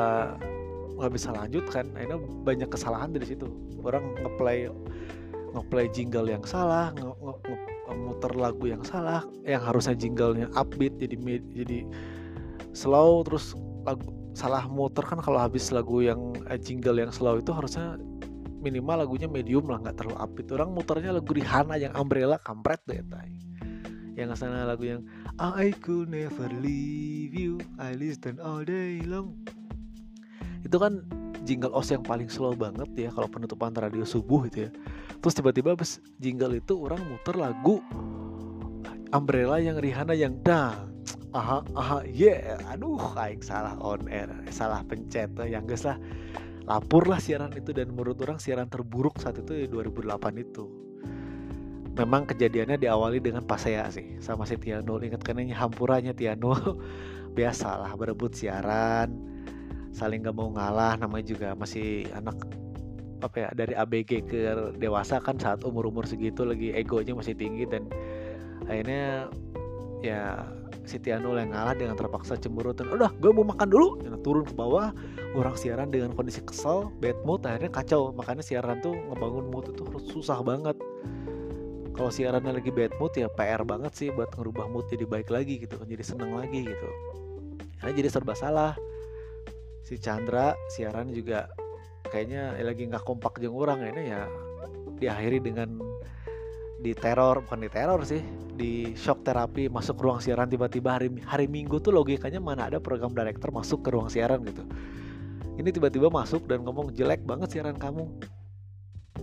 [0.98, 1.86] nggak bisa lanjut kan.
[1.98, 3.48] Akhirnya banyak kesalahan dari situ.
[3.82, 4.70] Orang ngeplay
[5.52, 7.56] ngeplay jingle yang salah nge, nge, nge,
[7.92, 11.16] muter lagu yang salah yang harusnya jinglenya upbeat jadi
[11.52, 11.78] jadi
[12.72, 13.52] slow terus
[13.84, 15.04] lagu salah muter.
[15.04, 18.00] Kan kalau habis lagu yang eh, jingle yang slow itu harusnya
[18.62, 20.48] minimal lagunya medium lah nggak terlalu upbeat.
[20.52, 23.30] Orang muternya lagu Rihanna yang umbrella kampret deh tay
[24.12, 25.00] yang sana lagu yang
[25.40, 29.40] I could never leave you I listen all day long.
[30.62, 31.04] Itu kan
[31.42, 34.70] jingle os yang paling slow banget ya kalau penutupan radio subuh itu ya.
[35.18, 37.83] Terus tiba-tiba abis jingle itu orang muter lagu
[39.12, 40.88] Umbrella yang Rihanna yang dah
[41.35, 42.61] aha aha yeah.
[42.72, 45.98] Aduh aing salah on air salah pencet yang guys lah.
[46.62, 50.70] Lapor lah siaran itu dan menurut orang siaran terburuk saat itu di 2008 itu.
[51.92, 56.55] Memang kejadiannya diawali dengan pasea sih sama si Tiano ingat kan ini hampurannya Tiano
[57.37, 59.32] biasalah berebut siaran
[59.92, 62.37] saling gak mau ngalah namanya juga masih anak
[63.22, 64.38] apa ya dari ABG ke
[64.83, 67.87] dewasa kan saat umur umur segitu lagi egonya masih tinggi dan
[68.66, 69.31] akhirnya
[70.02, 70.42] ya
[70.83, 74.02] si Tiano yang ngalah dengan terpaksa cemburu dan udah gue mau makan dulu.
[74.02, 74.90] Dan turun ke bawah
[75.38, 78.11] orang siaran dengan kondisi kesel bad mood akhirnya kacau.
[78.14, 80.74] Makanya siaran tuh ngebangun mood itu susah banget.
[81.92, 85.62] Kalau siarannya lagi bad mood ya PR banget sih buat ngerubah mood jadi baik lagi
[85.62, 86.88] gitu jadi seneng lagi gitu.
[87.78, 88.74] Karena jadi serba salah
[89.83, 91.51] si Chandra siaran juga
[92.09, 94.27] kayaknya lagi nggak kompak jeng orang ini ya
[94.99, 95.79] diakhiri dengan
[96.83, 98.23] di teror bukan di teror sih
[98.59, 103.14] di shock terapi masuk ruang siaran tiba-tiba hari hari minggu tuh logikanya mana ada program
[103.14, 104.66] director masuk ke ruang siaran gitu.
[105.57, 108.09] Ini tiba-tiba masuk dan ngomong jelek banget siaran kamu.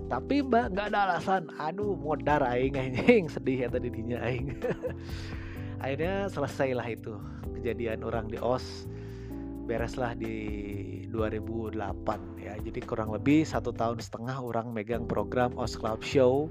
[0.08, 1.52] Tapi mbak nggak ada alasan.
[1.60, 3.28] Aduh modar aing aing.
[3.28, 4.56] Sedih ya tadi dinya aing.
[5.84, 7.14] Akhirnya selesailah itu
[7.60, 8.88] kejadian orang di os
[9.70, 10.36] bereslah di
[11.14, 11.78] 2008
[12.42, 12.58] ya.
[12.58, 16.50] Jadi kurang lebih satu tahun setengah orang megang program OS Club Show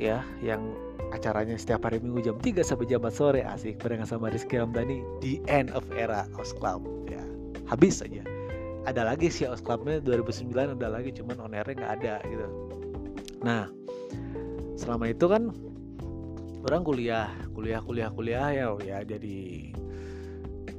[0.00, 0.72] ya yang
[1.12, 3.44] acaranya setiap hari minggu jam 3 sampai jam 4 sore.
[3.44, 6.80] Asik barengan sama Rizky Ramdhani di end of era OS Club
[7.12, 7.20] ya.
[7.68, 8.24] Habis aja
[8.88, 12.46] ada lagi sih OS Clubnya 2009 ada lagi cuman on airnya nggak ada gitu.
[13.44, 13.68] Nah
[14.80, 15.52] selama itu kan
[16.64, 19.70] orang kuliah kuliah kuliah kuliah ya ya jadi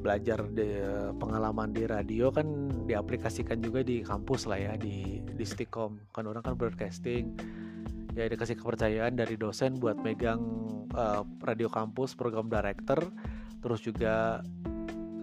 [0.02, 0.82] belajar de,
[1.22, 2.46] pengalaman di radio kan
[2.90, 6.02] diaplikasikan juga di kampus lah ya di di Stikom.
[6.12, 7.38] Kan orang kan broadcasting.
[8.18, 10.42] Ya dikasih kepercayaan dari dosen buat megang
[10.92, 13.00] uh, radio kampus program director.
[13.62, 14.44] Terus juga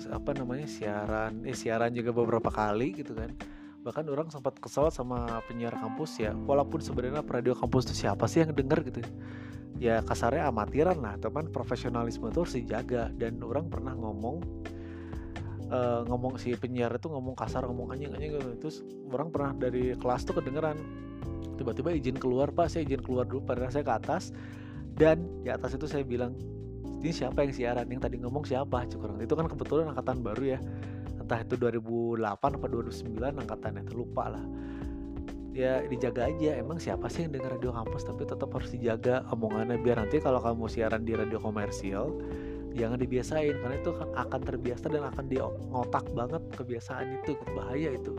[0.08, 3.34] apa namanya siaran eh siaran juga beberapa kali gitu kan
[3.88, 6.36] bahkan orang sempat kesal sama penyiar kampus ya.
[6.36, 9.00] Walaupun sebenarnya radio kampus itu siapa sih yang denger gitu
[9.80, 10.04] ya?
[10.04, 13.08] Kasarnya amatiran lah teman profesionalisme itu harus dijaga.
[13.16, 14.44] Dan orang pernah ngomong
[15.72, 18.76] uh, ngomong si penyiar itu ngomong kasar ngomong anjing anjing gitu terus
[19.08, 20.76] orang pernah dari kelas tuh kedengeran
[21.56, 24.36] tiba-tiba izin keluar pak saya izin keluar dulu padahal saya ke atas.
[24.98, 26.36] Dan di atas itu saya bilang
[27.00, 27.88] ini siapa yang siaran?
[27.88, 28.84] Yang tadi ngomong siapa?
[28.90, 30.60] Cukup itu kan kebetulan angkatan baru ya
[31.28, 34.40] entah itu 2008 atau 2009 angkatannya lupa lah.
[35.52, 36.56] Ya dijaga aja.
[36.56, 38.08] Emang siapa sih yang dengar radio kampus?
[38.08, 39.76] Tapi tetap harus dijaga omongannya.
[39.76, 42.16] Biar nanti kalau kamu siaran di radio komersial
[42.72, 43.60] jangan dibiasain.
[43.60, 45.36] Karena itu akan terbiasa dan akan di
[45.68, 47.36] ngotak banget kebiasaan itu.
[47.52, 48.16] Bahaya itu.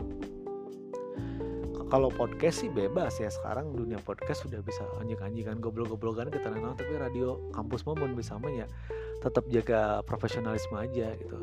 [1.90, 3.26] Kalau podcast sih bebas ya.
[3.26, 6.78] Sekarang dunia podcast sudah bisa anjing-anjingan goblok-goblokan kita nonton.
[6.78, 8.70] Tapi radio kampus momen bisa ya.
[9.18, 11.42] Tetap jaga profesionalisme aja gitu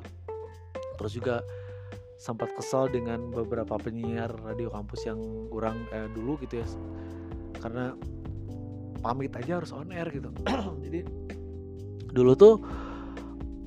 [0.97, 1.45] terus juga
[2.17, 5.21] sempat kesal dengan beberapa penyiar radio kampus yang
[5.53, 6.67] kurang eh, dulu gitu ya.
[7.61, 7.93] Karena
[8.99, 10.33] pamit aja harus on air gitu.
[10.85, 11.05] Jadi
[12.11, 12.53] dulu tuh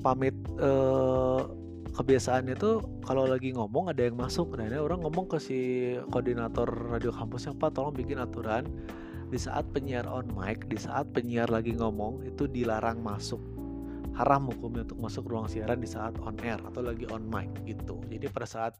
[0.03, 1.41] pamit eh,
[1.95, 4.59] kebiasaannya tuh kalau lagi ngomong ada yang masuk.
[4.59, 5.59] Nah ini orang ngomong ke si
[6.11, 8.67] koordinator radio kampusnya pak tolong bikin aturan.
[9.31, 13.39] Di saat penyiar on mic di saat penyiar lagi ngomong itu dilarang masuk
[14.15, 17.99] haram hukumnya untuk masuk ruang siaran di saat on air atau lagi on mic gitu.
[18.11, 18.73] Jadi pada saat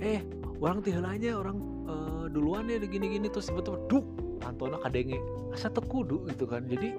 [0.00, 0.24] eh
[0.62, 4.06] orang tihelanya orang uh, duluan ya gini-gini terus tiba-tiba duk
[4.44, 5.20] antona kadenge.
[5.52, 6.64] Asa tekudu gitu kan.
[6.64, 6.96] Jadi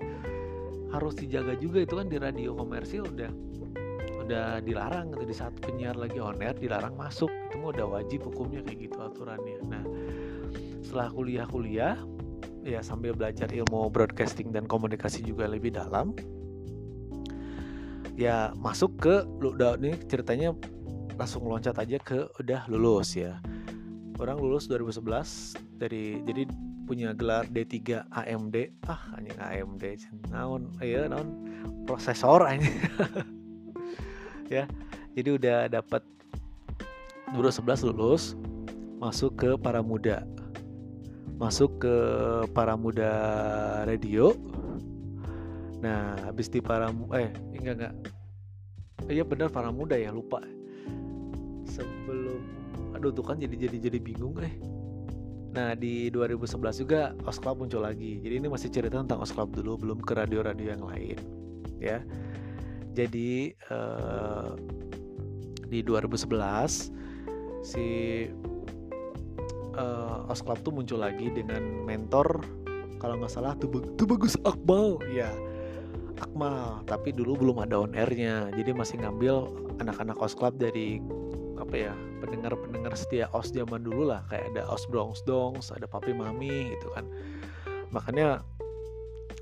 [0.94, 3.32] harus dijaga juga itu kan di radio komersil udah
[4.26, 5.24] udah dilarang gitu.
[5.26, 7.34] Di saat penyiar lagi on air dilarang masuk.
[7.50, 9.60] Itu mah udah wajib hukumnya kayak gitu aturannya.
[9.66, 9.84] Nah
[10.86, 11.98] setelah kuliah-kuliah
[12.66, 16.18] ya sambil belajar ilmu broadcasting dan komunikasi juga lebih dalam
[18.16, 20.56] ya masuk ke udah ini ceritanya
[21.20, 23.40] langsung loncat aja ke udah lulus ya.
[24.16, 26.48] Orang lulus 2011 dari jadi
[26.88, 28.56] punya gelar D3 AMD
[28.88, 29.84] ah hanya AMD
[30.32, 31.44] naon ya naon?
[31.84, 32.66] Prosesor aja
[34.54, 34.64] ya
[35.18, 36.02] jadi udah dapat
[37.36, 38.40] 2011 lulus
[39.00, 40.24] masuk ke para muda.
[41.36, 41.96] Masuk ke
[42.56, 43.12] para muda
[43.84, 44.32] radio
[45.84, 47.94] Nah, habis di para eh enggak enggak.
[49.12, 50.42] Iya benar para muda ya lupa.
[51.68, 52.42] Sebelum
[52.96, 54.56] aduh tuh kan jadi jadi jadi bingung eh.
[55.56, 58.20] Nah di 2011 juga Osclub muncul lagi.
[58.20, 61.18] Jadi ini masih cerita tentang Osclub dulu, belum ke radio-radio yang lain,
[61.80, 62.04] ya.
[62.96, 64.56] Jadi uh,
[65.68, 66.32] di 2011
[67.64, 67.88] si
[69.76, 72.44] uh, Osclub tuh muncul lagi dengan mentor
[73.00, 73.68] kalau nggak salah tuh
[74.08, 75.32] bagus Akmal, ya
[76.26, 78.50] Akmal tapi dulu belum ada on airnya.
[78.58, 79.46] Jadi masih ngambil
[79.78, 80.98] anak-anak os club dari
[81.56, 84.26] apa ya pendengar-pendengar setia os zaman dulu lah.
[84.34, 87.06] Kayak ada os bronx dongs ada papi mami gitu kan.
[87.94, 88.42] Makanya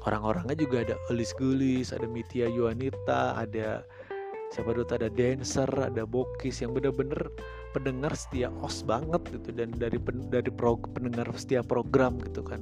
[0.04, 3.88] orang-orangnya juga ada Elis Gulis ada Mitia Yuanita ada
[4.52, 7.32] siapa dulu ada dancer ada bokis yang bener-bener
[7.72, 9.56] pendengar setia os banget gitu.
[9.56, 12.60] Dan dari pen, dari pro, pendengar setia program gitu kan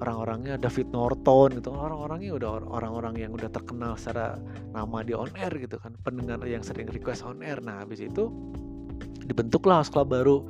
[0.00, 1.72] orang-orangnya David Norton gitu.
[1.72, 4.36] Orang-orangnya udah orang-orang yang udah terkenal secara
[4.72, 5.96] nama di on air gitu kan.
[6.04, 7.60] Pendengar yang sering request on air.
[7.64, 8.28] Nah habis itu
[9.24, 10.44] dibentuklah OS Club baru.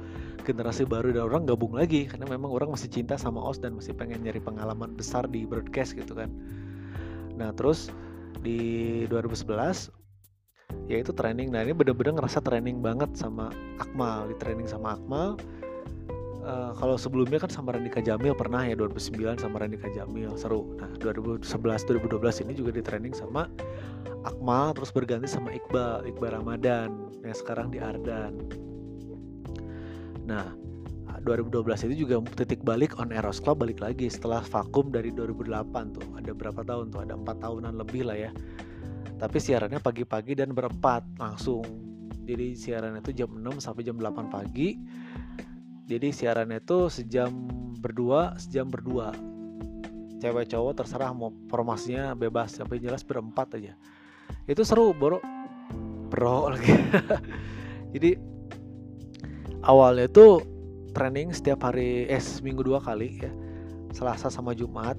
[0.46, 2.06] Generasi baru dan orang gabung lagi.
[2.10, 5.94] Karena memang orang masih cinta sama OS dan masih pengen nyari pengalaman besar di broadcast
[5.94, 6.30] gitu kan.
[7.38, 7.90] Nah terus
[8.42, 9.90] di 2011
[10.90, 11.54] ya itu training.
[11.54, 14.26] Nah ini bener-bener ngerasa training banget sama Akmal.
[14.30, 15.38] Di training sama Akmal
[16.46, 20.78] uh, kalau sebelumnya kan sama Randika Jamil pernah ya 2009 sama Randika Jamil seru.
[20.78, 23.50] Nah 2011 2012 ini juga di training sama
[24.22, 26.90] Akmal terus berganti sama Iqbal Iqbal Ramadan
[27.26, 28.32] yang sekarang di Ardan.
[30.26, 30.54] Nah
[31.26, 36.06] 2012 itu juga titik balik on Eros Club balik lagi setelah vakum dari 2008 tuh.
[36.14, 37.02] Ada berapa tahun tuh?
[37.02, 38.30] Ada empat tahunan lebih lah ya.
[39.16, 41.64] Tapi siarannya pagi-pagi dan berempat langsung.
[42.26, 44.76] Jadi siarannya itu jam 6 sampai jam 8 pagi
[45.86, 47.30] jadi siarannya itu sejam
[47.78, 49.14] berdua sejam berdua.
[50.18, 53.78] Cewek cowok terserah mau formasinya bebas tapi jelas berempat aja.
[54.50, 55.22] Itu seru bro.
[56.10, 56.74] Bro lagi.
[57.94, 58.18] Jadi
[59.62, 60.42] awalnya itu
[60.90, 63.30] training setiap hari eh seminggu dua kali ya.
[63.94, 64.98] Selasa sama Jumat.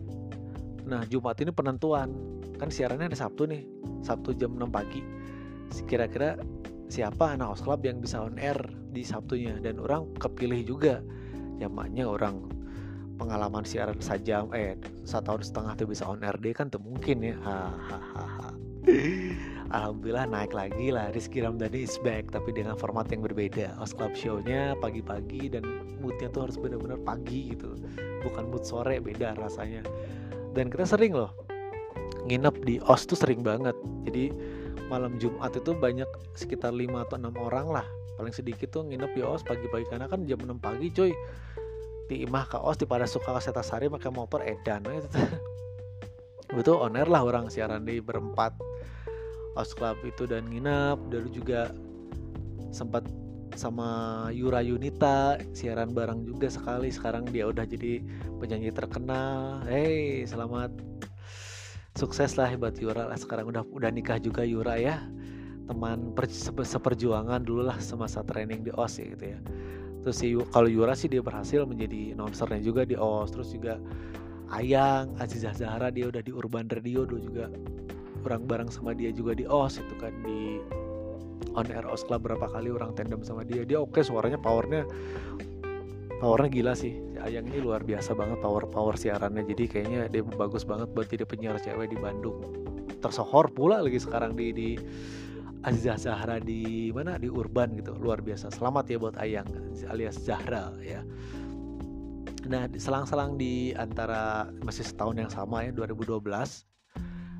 [0.87, 2.15] Nah Jumat ini penentuan.
[2.55, 3.67] Kan siarannya ada Sabtu nih
[4.07, 5.03] Sabtu jam 6 pagi.
[5.83, 6.39] Kira-kira
[6.87, 8.57] siapa anak Club yang bisa on air
[8.91, 9.59] di Sabtunya?
[9.59, 11.03] Dan orang kepilih juga.
[11.57, 12.47] Ya maknya orang
[13.17, 16.37] pengalaman siaran saja eh satu tahun setengah tuh bisa on air.
[16.39, 17.35] Deh kan tuh mungkin ya.
[19.75, 21.11] Alhamdulillah naik lagi lah.
[21.11, 23.75] Rizky Ramdhani is back tapi dengan format yang berbeda.
[23.83, 25.67] Os Club Show-nya pagi-pagi dan
[25.99, 27.75] moodnya tuh harus bener-bener pagi gitu.
[28.23, 29.83] Bukan mood sore beda rasanya.
[30.55, 31.35] Dan kita sering loh
[32.27, 33.75] nginep di Os tuh sering banget.
[34.07, 34.31] Jadi
[34.87, 37.87] malam Jumat itu banyak sekitar 5 atau 6 orang lah.
[38.17, 41.11] Paling sedikit tuh nginep di OS pagi-pagi karena kan jam 6 pagi cuy.
[42.07, 44.95] Di imah ke OS di pada suka ke Setasari pakai motor edan nah,
[46.63, 48.55] itu on lah orang siaran di berempat
[49.59, 50.97] OS Club itu dan nginep.
[51.11, 51.69] Dulu juga
[52.71, 53.03] sempat
[53.57, 56.89] sama Yura Yunita siaran bareng juga sekali.
[56.89, 57.99] Sekarang dia udah jadi
[58.39, 59.61] penyanyi terkenal.
[59.67, 60.96] Hey selamat
[61.97, 63.17] sukses lah buat Yura lah.
[63.17, 65.01] Sekarang udah udah nikah juga Yura ya.
[65.67, 66.29] Teman per,
[66.63, 69.39] seperjuangan dulu lah semasa training di OS ya, gitu ya.
[70.05, 73.75] Terus si kalau Yura sih dia berhasil menjadi announcernya juga di OS terus juga
[74.47, 77.51] Ayang Azizah Zahra dia udah di Urban Radio dulu juga.
[78.23, 80.63] Orang bareng sama dia juga di OS itu kan di
[81.51, 83.67] on air OS Club berapa kali orang tandem sama dia.
[83.67, 84.87] Dia oke okay, suaranya powernya
[86.17, 86.93] powernya gila sih.
[87.13, 89.45] Si Ayang ini luar biasa banget power power siarannya.
[89.45, 92.41] Jadi kayaknya dia bagus banget buat jadi penyiar cewek di Bandung.
[93.01, 94.69] Tersohor pula lagi sekarang di di
[95.65, 97.17] Aziza Zahra di mana?
[97.21, 97.93] Di Urban gitu.
[97.97, 98.49] Luar biasa.
[98.49, 99.47] Selamat ya buat Ayang
[99.89, 101.05] alias Zahra ya.
[102.47, 106.25] Nah selang-selang di antara masih setahun yang sama ya 2012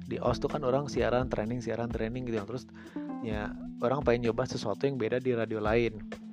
[0.08, 2.44] di OS tuh kan orang siaran training siaran training gitu.
[2.46, 2.70] Terus
[3.26, 3.50] ya
[3.82, 6.27] orang pengen nyoba sesuatu yang beda di radio lain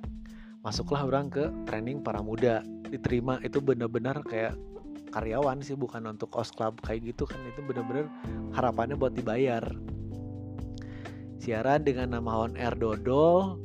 [0.65, 2.65] masuklah orang ke training para muda.
[2.89, 4.57] Diterima itu benar-benar kayak
[5.13, 7.37] karyawan sih bukan untuk os club kayak gitu kan.
[7.53, 8.09] Itu benar-benar
[8.57, 9.61] harapannya buat dibayar.
[11.37, 13.61] Siaran dengan nama on air dodol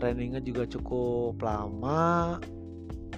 [0.00, 2.40] trainingnya juga cukup lama.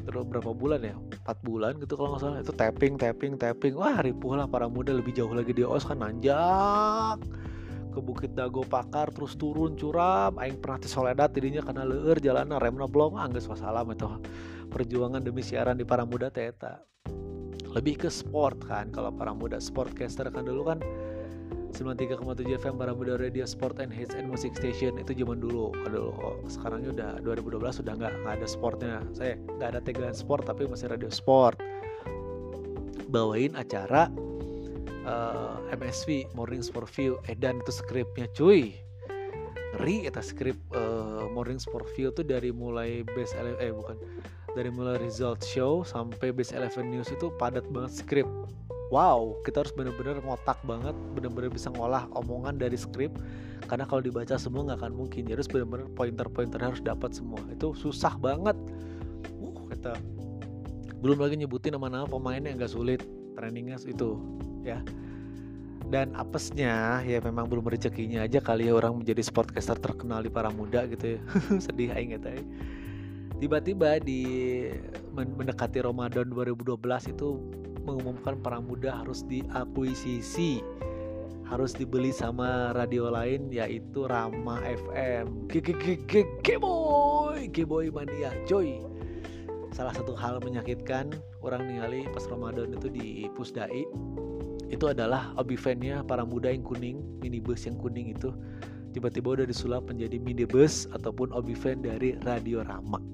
[0.02, 0.98] Terus berapa bulan ya?
[0.98, 2.42] Empat bulan gitu kalau nggak salah.
[2.42, 3.78] Itu tapping tapping tapping.
[3.78, 4.90] Wah ripuh lah para muda.
[4.90, 7.22] Lebih jauh lagi di os kan nanjak
[7.92, 10.40] ke Bukit Dago Pakar terus turun curam.
[10.40, 14.08] Aing pernah di Soledad tidinya karena leur jalanan remna belum angges wassalam itu.
[14.72, 16.80] Perjuangan demi siaran di para muda teta
[17.72, 20.78] lebih ke sport kan kalau para muda sportcaster kan dulu kan
[21.72, 25.72] 93,7 FM para muda radio sport and hits and music station itu zaman dulu.
[25.88, 29.00] Aduh oh, sekarangnya udah 2012 sudah nggak ada sportnya.
[29.16, 31.56] Saya nggak ada tegangan sport tapi masih radio sport.
[33.08, 34.12] Bawain acara
[35.04, 37.18] uh, eh, MSV Morning Sport View.
[37.26, 38.76] Edan itu skripnya cuy.
[39.72, 43.96] Ngeri eta skrip uh, Morning Sport View tuh dari mulai base eh bukan.
[44.52, 48.28] Dari mulai result show sampai base eleven news itu padat banget skrip.
[48.92, 53.10] Wow kita harus bener-bener ngotak banget bener-bener bisa ngolah omongan dari skrip.
[53.64, 55.24] Karena kalau dibaca semua nggak akan mungkin.
[55.24, 57.40] Jadi harus bener-bener pointer-pointer harus dapat semua.
[57.48, 58.54] Itu susah banget.
[59.40, 59.96] Uh kita
[61.02, 63.02] belum lagi nyebutin nama-nama pemain yang gak sulit.
[63.34, 64.20] Trainingnya itu
[64.64, 64.78] ya.
[65.92, 70.48] Dan apesnya ya memang belum rezekinya aja kali ya orang menjadi sportcaster terkenal di para
[70.48, 71.20] muda gitu ya.
[71.64, 72.20] Sedih aing ya.
[73.42, 74.22] Tiba-tiba di
[75.12, 76.78] mendekati Ramadan 2012
[77.12, 77.28] itu
[77.82, 80.62] mengumumkan para muda harus diakuisisi
[81.52, 85.52] harus dibeli sama radio lain yaitu Rama FM
[86.40, 88.80] Geboy Geboy mania coy!
[89.76, 91.12] Salah satu hal menyakitkan
[91.44, 93.84] orang ningali pas Ramadan itu di Pusdai
[94.72, 98.32] itu adalah obivennya para muda yang kuning minibus yang kuning itu.
[98.96, 103.12] Tiba-tiba udah disulap menjadi minibus ataupun obiven dari Radio Rama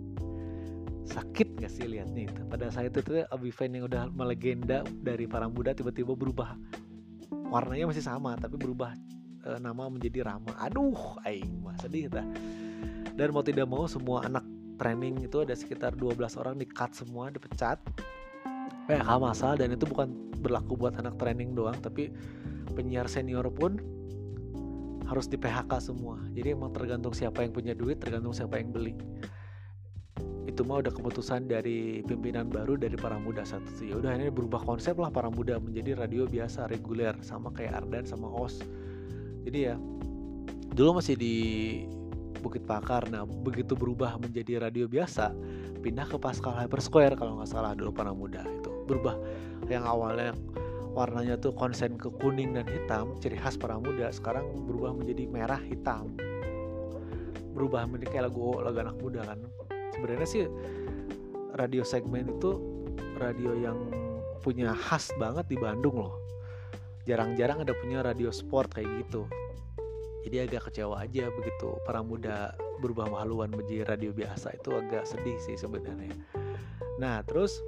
[1.09, 2.40] sakit gak sih liatnya itu?
[2.47, 6.55] Pada saat itu tuh obiven yang udah melegenda dari para muda tiba-tiba berubah.
[7.49, 8.92] Warnanya masih sama tapi berubah
[9.42, 10.53] e, nama menjadi Rama.
[10.61, 12.23] Aduh aing mah sedih ta
[13.16, 14.44] dan mau tidak mau semua anak
[14.79, 17.81] training itu ada sekitar 12 orang di cut semua dipecat.
[18.88, 22.14] PHK masal dan itu bukan berlaku buat anak training doang tapi
[22.72, 23.77] penyiar senior pun
[25.09, 26.20] harus di PHK semua.
[26.37, 28.92] Jadi emang tergantung siapa yang punya duit tergantung siapa yang beli.
[30.44, 34.61] Itu mah udah keputusan dari pimpinan baru dari para muda satu ya udah ini berubah
[34.61, 38.61] konsep lah para muda menjadi radio biasa reguler sama kayak Ardan sama Os.
[39.48, 39.77] Jadi ya
[40.77, 41.35] dulu masih di
[42.44, 43.09] Bukit Pakar.
[43.09, 45.33] Nah begitu berubah menjadi radio biasa
[45.81, 49.14] pindah ke Pascal Hyper Square kalau nggak salah dulu para muda itu berubah.
[49.68, 50.33] Yang awalnya
[50.96, 55.61] warnanya tuh konsen ke kuning dan hitam ciri khas para muda sekarang berubah menjadi merah
[55.61, 56.16] hitam.
[57.53, 59.38] Berubah menjadi kayak lagu lagu anak muda kan.
[59.92, 60.42] Sebenarnya sih
[61.55, 62.59] radio segmen itu
[63.20, 63.79] radio yang
[64.40, 66.16] punya khas banget di Bandung loh.
[67.05, 69.29] Jarang-jarang ada punya radio sport kayak gitu.
[70.29, 71.79] Jadi agak kecewa aja begitu.
[71.88, 76.14] Para muda berubah haluan menjadi radio biasa itu agak sedih sih sebenarnya.
[77.01, 77.59] Nah terus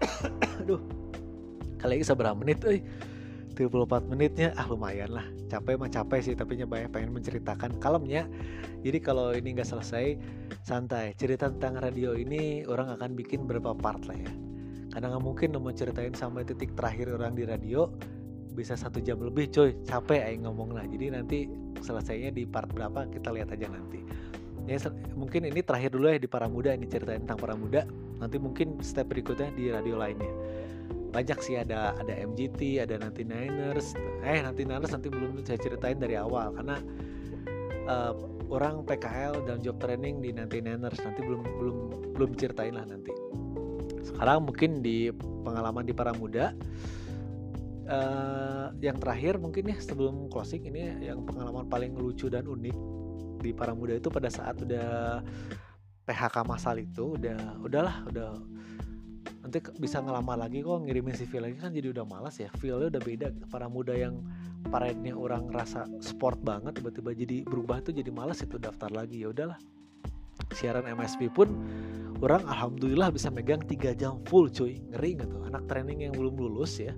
[0.62, 0.80] aduh
[1.80, 2.80] kali ini seberapa menit eh?
[3.56, 4.52] 34 menitnya.
[4.60, 5.24] Ah lumayan lah.
[5.48, 8.28] Capek mah capek sih tapi nyoba pengen menceritakan kalemnya
[8.84, 10.20] jadi kalau ini nggak selesai
[10.62, 11.16] santai.
[11.16, 14.30] Cerita tentang radio ini orang akan bikin berapa part lah ya.
[14.92, 17.88] Karena nggak mungkin mau ceritain sampai titik terakhir orang di radio
[18.52, 19.72] bisa satu jam lebih coy.
[19.88, 21.48] Capek aing ngomong lah jadi nanti
[21.80, 24.00] selesainya di part berapa kita lihat aja nanti
[24.66, 24.78] ya
[25.14, 27.86] mungkin ini terakhir dulu ya di para muda ini ceritain tentang para muda.
[28.18, 30.30] Nanti mungkin step berikutnya di radio lainnya.
[31.14, 33.94] Banyak sih ada ada MGT ada nanti Niners.
[34.26, 36.76] Eh nanti Niners nanti belum saya ceritain dari awal karena
[37.86, 38.12] uh,
[38.50, 40.98] orang PKL dan job training di nanti Niners.
[41.00, 41.76] Nanti belum belum
[42.18, 43.14] belum ceritain lah nanti.
[44.02, 45.14] Sekarang mungkin di
[45.46, 46.50] pengalaman di para muda
[47.86, 53.05] uh, yang terakhir mungkin ya sebelum closing ini yang pengalaman paling lucu dan unik
[53.46, 55.22] di para muda itu pada saat udah
[56.06, 58.30] PHK masal itu udah udahlah udah
[59.46, 62.50] nanti bisa ngelamar lagi kok ngirimin CV lagi kan jadi udah malas ya.
[62.58, 63.26] Feelnya udah beda.
[63.46, 64.18] Para muda yang
[64.66, 69.22] parade orang rasa sport banget tiba-tiba jadi berubah tuh jadi malas itu daftar lagi.
[69.22, 69.58] Ya udahlah.
[70.50, 71.54] Siaran MSP pun
[72.18, 74.82] orang alhamdulillah bisa megang 3 jam full cuy.
[74.94, 75.42] Ngeri nggak tuh?
[75.46, 76.94] Anak training yang belum lulus ya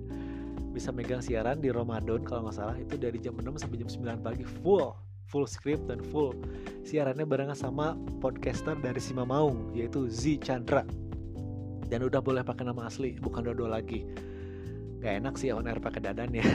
[0.69, 4.21] bisa megang siaran di Ramadan kalau nggak salah itu dari jam 6 sampai jam 9
[4.21, 4.93] pagi full
[5.29, 6.33] full script dan full
[6.81, 10.81] siarannya barengan sama podcaster dari Sima Maung yaitu Z Chandra.
[11.89, 14.05] Dan udah boleh pakai nama asli bukan Dodo lagi.
[15.01, 16.45] Gak enak sih on air pakai dadan ya.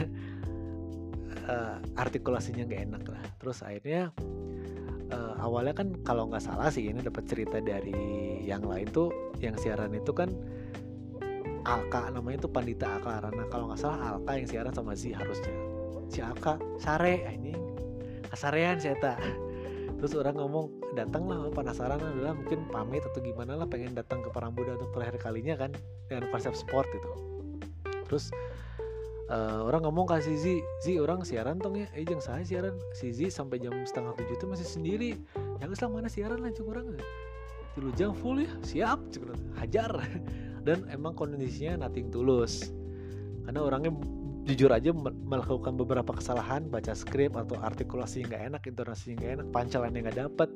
[1.46, 3.22] Uh, artikulasinya gak enak lah.
[3.42, 4.14] Terus akhirnya
[5.10, 7.94] uh, awalnya kan kalau nggak salah sih ini dapat cerita dari
[8.46, 9.10] yang lain tuh
[9.42, 10.30] yang siaran itu kan
[11.64, 15.54] Alka namanya tuh Pandita Alka karena kalau nggak salah Alka yang siaran sama Z harusnya.
[16.12, 17.56] Si Alka sare ini
[18.34, 19.22] kasarean saya tak
[20.02, 20.68] terus orang ngomong
[20.98, 25.22] datang lah penasaran adalah mungkin pamit atau gimana lah pengen datang ke Parambuda untuk terakhir
[25.22, 25.70] kalinya kan
[26.10, 27.10] dengan konsep sport itu
[28.10, 28.34] terus
[29.30, 31.88] uh, orang ngomong ke si Zi orang siaran tong ya?
[31.96, 32.74] Eh jangan saya siaran.
[32.92, 35.10] Si sampai jam setengah tujuh itu masih sendiri.
[35.60, 36.86] Yang Islam mana siaran cukup orang.
[37.74, 38.50] Tilu jam full ya?
[38.62, 39.90] Siap cukup hajar.
[40.66, 42.72] Dan emang kondisinya nothing tulus.
[43.44, 43.92] Karena orangnya
[44.44, 44.92] jujur aja
[45.24, 49.90] melakukan beberapa kesalahan baca skrip atau artikulasi yang nggak enak intonasi yang nggak enak pancalan
[49.96, 50.48] yang nggak dapet.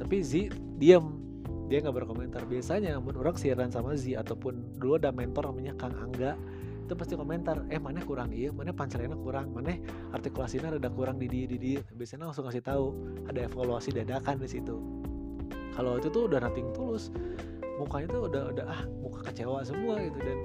[0.00, 0.32] Tapi Z
[0.80, 1.20] diam
[1.68, 2.48] dia nggak berkomentar.
[2.48, 6.40] Biasanya menurut orang siaran sama Z ataupun dulu ada mentor namanya Kang Angga
[6.86, 8.30] itu pasti komentar eh mana kurang?
[8.30, 9.50] Iya mana pancalannya kurang?
[9.50, 9.74] Mana
[10.14, 12.94] artikulasinya ada kurang di dia di dia biasanya langsung kasih tahu
[13.26, 14.78] ada evaluasi dadakan di situ.
[15.74, 17.12] Kalau itu tuh udah nating tulus.
[17.76, 20.16] Mukanya tuh udah udah ah muka kecewa semua gitu.
[20.16, 20.38] Dan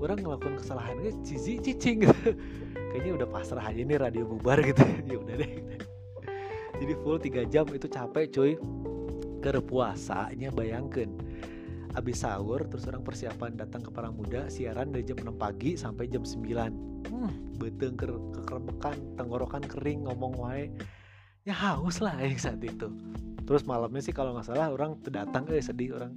[0.00, 2.32] orang ngelakuin kesalahan ini cici cicing gitu.
[2.90, 4.82] Kayaknya udah pasrah aja nih radio bubar gitu.
[5.10, 5.52] Ya udah deh.
[6.80, 8.52] Jadi full 3 jam itu capek cuy.
[9.40, 11.08] Ke puasanya bayangkan
[11.96, 16.06] abis sahur terus orang persiapan datang ke para muda siaran dari jam 6 pagi sampai
[16.06, 16.46] jam 9
[17.10, 20.68] hmm, beteng ke kekerbekan tenggorokan kering ngomong wae.
[21.48, 22.92] Ya haus lah yang saat itu.
[23.48, 26.14] Terus malamnya sih kalau nggak salah orang datang eh sedih orang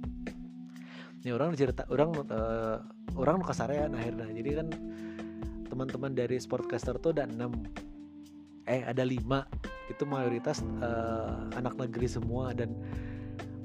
[1.24, 2.84] ini orang cerita orang uh,
[3.16, 4.28] orang nu kasarean akhirnya.
[4.28, 4.68] Jadi kan
[5.72, 7.64] teman-teman dari sportcaster tuh ada enam.
[8.68, 9.48] Eh ada lima.
[9.88, 12.52] Itu mayoritas uh, anak negeri semua.
[12.52, 12.76] Dan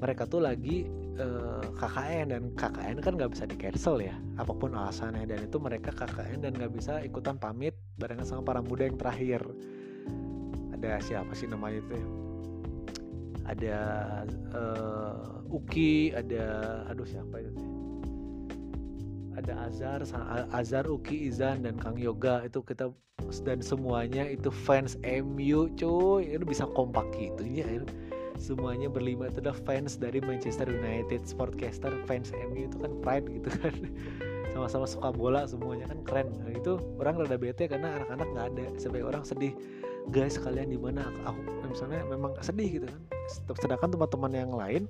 [0.00, 0.88] mereka tuh lagi
[1.20, 5.28] uh, eh, KKN dan KKN kan nggak bisa di cancel ya apa pun alasannya.
[5.28, 9.44] Dan itu mereka KKN dan nggak bisa ikutan pamit barengan sama para muda yang terakhir.
[10.80, 12.19] Ada siapa sih namanya itu ya?
[13.50, 13.78] Ada
[14.54, 16.44] uh, Uki ada
[16.86, 17.52] aduh siapa itu
[19.34, 20.04] ada Azar
[20.54, 22.44] Azar Uki Izan dan Kang Yoga.
[22.44, 22.92] Itu kita
[23.46, 26.36] dan semuanya itu fans MU cuy.
[26.36, 27.66] Itu bisa kompak gitu ya
[28.40, 33.52] semuanya berlima itu adalah fans dari Manchester United Sportcaster fans MU itu kan pride gitu
[33.60, 33.74] kan.
[34.56, 36.28] Sama-sama suka bola semuanya kan keren.
[36.42, 38.66] Nah, itu orang rada bete karena anak-anak nggak ada.
[38.80, 39.54] Sebagai orang sedih
[40.08, 41.04] guys kalian di mana?
[41.28, 43.02] Aku, misalnya memang sedih gitu kan.
[43.60, 44.82] Sedangkan teman-teman yang lain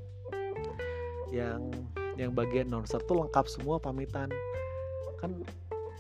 [1.30, 1.70] yang
[2.18, 4.30] yang bagian nonser tuh lengkap semua pamitan.
[5.18, 5.42] Kan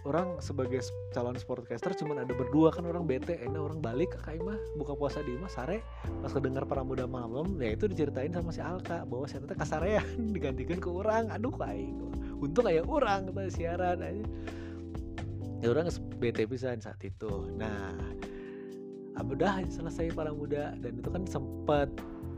[0.08, 0.80] orang sebagai
[1.12, 4.56] calon sportcaster cuma ada berdua kan orang bete enak orang balik ke Kaimah?
[4.80, 5.84] Buka puasa di Imah sare?
[6.24, 10.06] Pas kedengar para muda malam ya itu diceritain sama si Alka bahwa saya ternyata kasarean
[10.36, 11.28] digantikan ke orang.
[11.28, 11.92] Aduh kayak
[12.40, 14.24] untung kayak orang kita siaran aja.
[15.60, 17.52] Ya orang bete bisa saat itu.
[17.60, 17.92] Nah
[19.40, 20.76] udah selesai para muda.
[20.84, 21.88] Dan itu kan sempat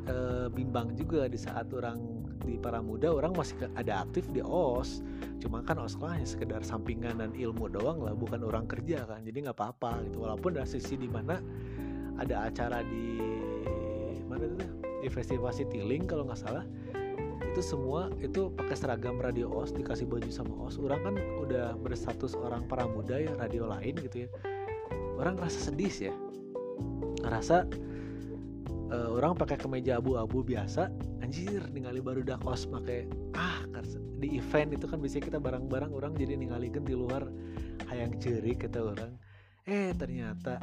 [0.07, 1.99] e, bimbang juga di saat orang
[2.43, 5.03] di para muda orang masih ada aktif di OS.
[5.43, 9.27] Cuma kan OS lah hanya sekedar sampingan dan ilmu doang lah bukan orang kerja kan.
[9.27, 10.23] Jadi nggak apa-apa gitu.
[10.23, 11.43] Walaupun ada sisi di mana
[12.23, 13.18] ada acara di
[14.31, 14.62] mana itu?
[15.03, 16.62] Di festival Citylink kalau nggak salah.
[17.53, 20.79] Itu semua itu pakai seragam radio OS dikasih baju sama OS.
[20.79, 24.29] Orang kan udah berstatus orang para muda ya radio lain gitu ya.
[25.18, 26.14] Orang rasa sedih ya
[27.23, 27.68] ngerasa
[28.93, 30.93] uh, orang pakai kemeja abu-abu biasa
[31.25, 33.64] anjir ningali baru dah kos pakai ah
[34.23, 37.27] di event itu kan biasanya kita barang-barang orang jadi ningalikeun di luar
[37.91, 39.12] hayang cerik kata orang.
[39.66, 40.62] Eh ternyata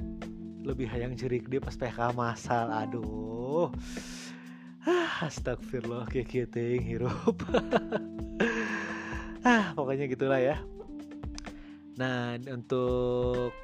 [0.63, 3.67] lebih hayang cerik dia pas PK masal aduh.
[4.87, 6.31] Ah, astagfirullah kayak
[6.79, 7.43] hirup.
[9.39, 10.59] Ah pokoknya gitulah ya.
[11.95, 13.55] Nah untuk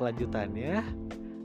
[0.00, 0.80] kelanjutannya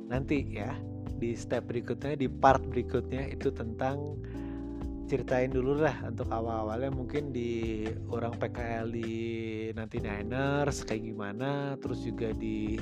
[0.08, 0.74] nanti ya
[1.18, 4.20] di step berikutnya di part berikutnya itu tentang
[5.08, 9.12] ceritain dulu lah untuk awal-awalnya mungkin di orang PKL di
[9.76, 12.80] nanti Niners kayak gimana terus juga di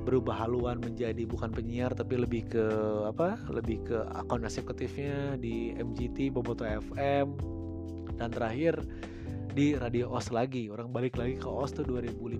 [0.00, 2.64] berubah haluan menjadi bukan penyiar tapi lebih ke
[3.04, 7.36] apa lebih ke akun eksekutifnya di MGT Boboto FM
[8.16, 8.80] dan terakhir
[9.50, 10.70] di Radio OS lagi.
[10.70, 12.38] Orang balik lagi ke OS tuh 2015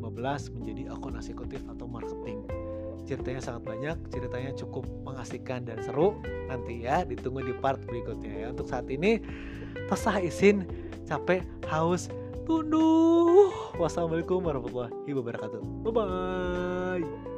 [0.54, 2.46] menjadi akun eksekutif atau marketing
[3.10, 6.14] ceritanya sangat banyak ceritanya cukup mengasihkan dan seru.
[6.46, 8.46] Nanti ya ditunggu di part berikutnya ya.
[8.54, 9.18] Untuk saat ini
[9.90, 10.62] pesah izin
[11.10, 12.06] capek haus
[12.46, 13.50] tunduh.
[13.74, 15.60] Wassalamualaikum warahmatullahi wabarakatuh.
[15.82, 17.29] Bye bye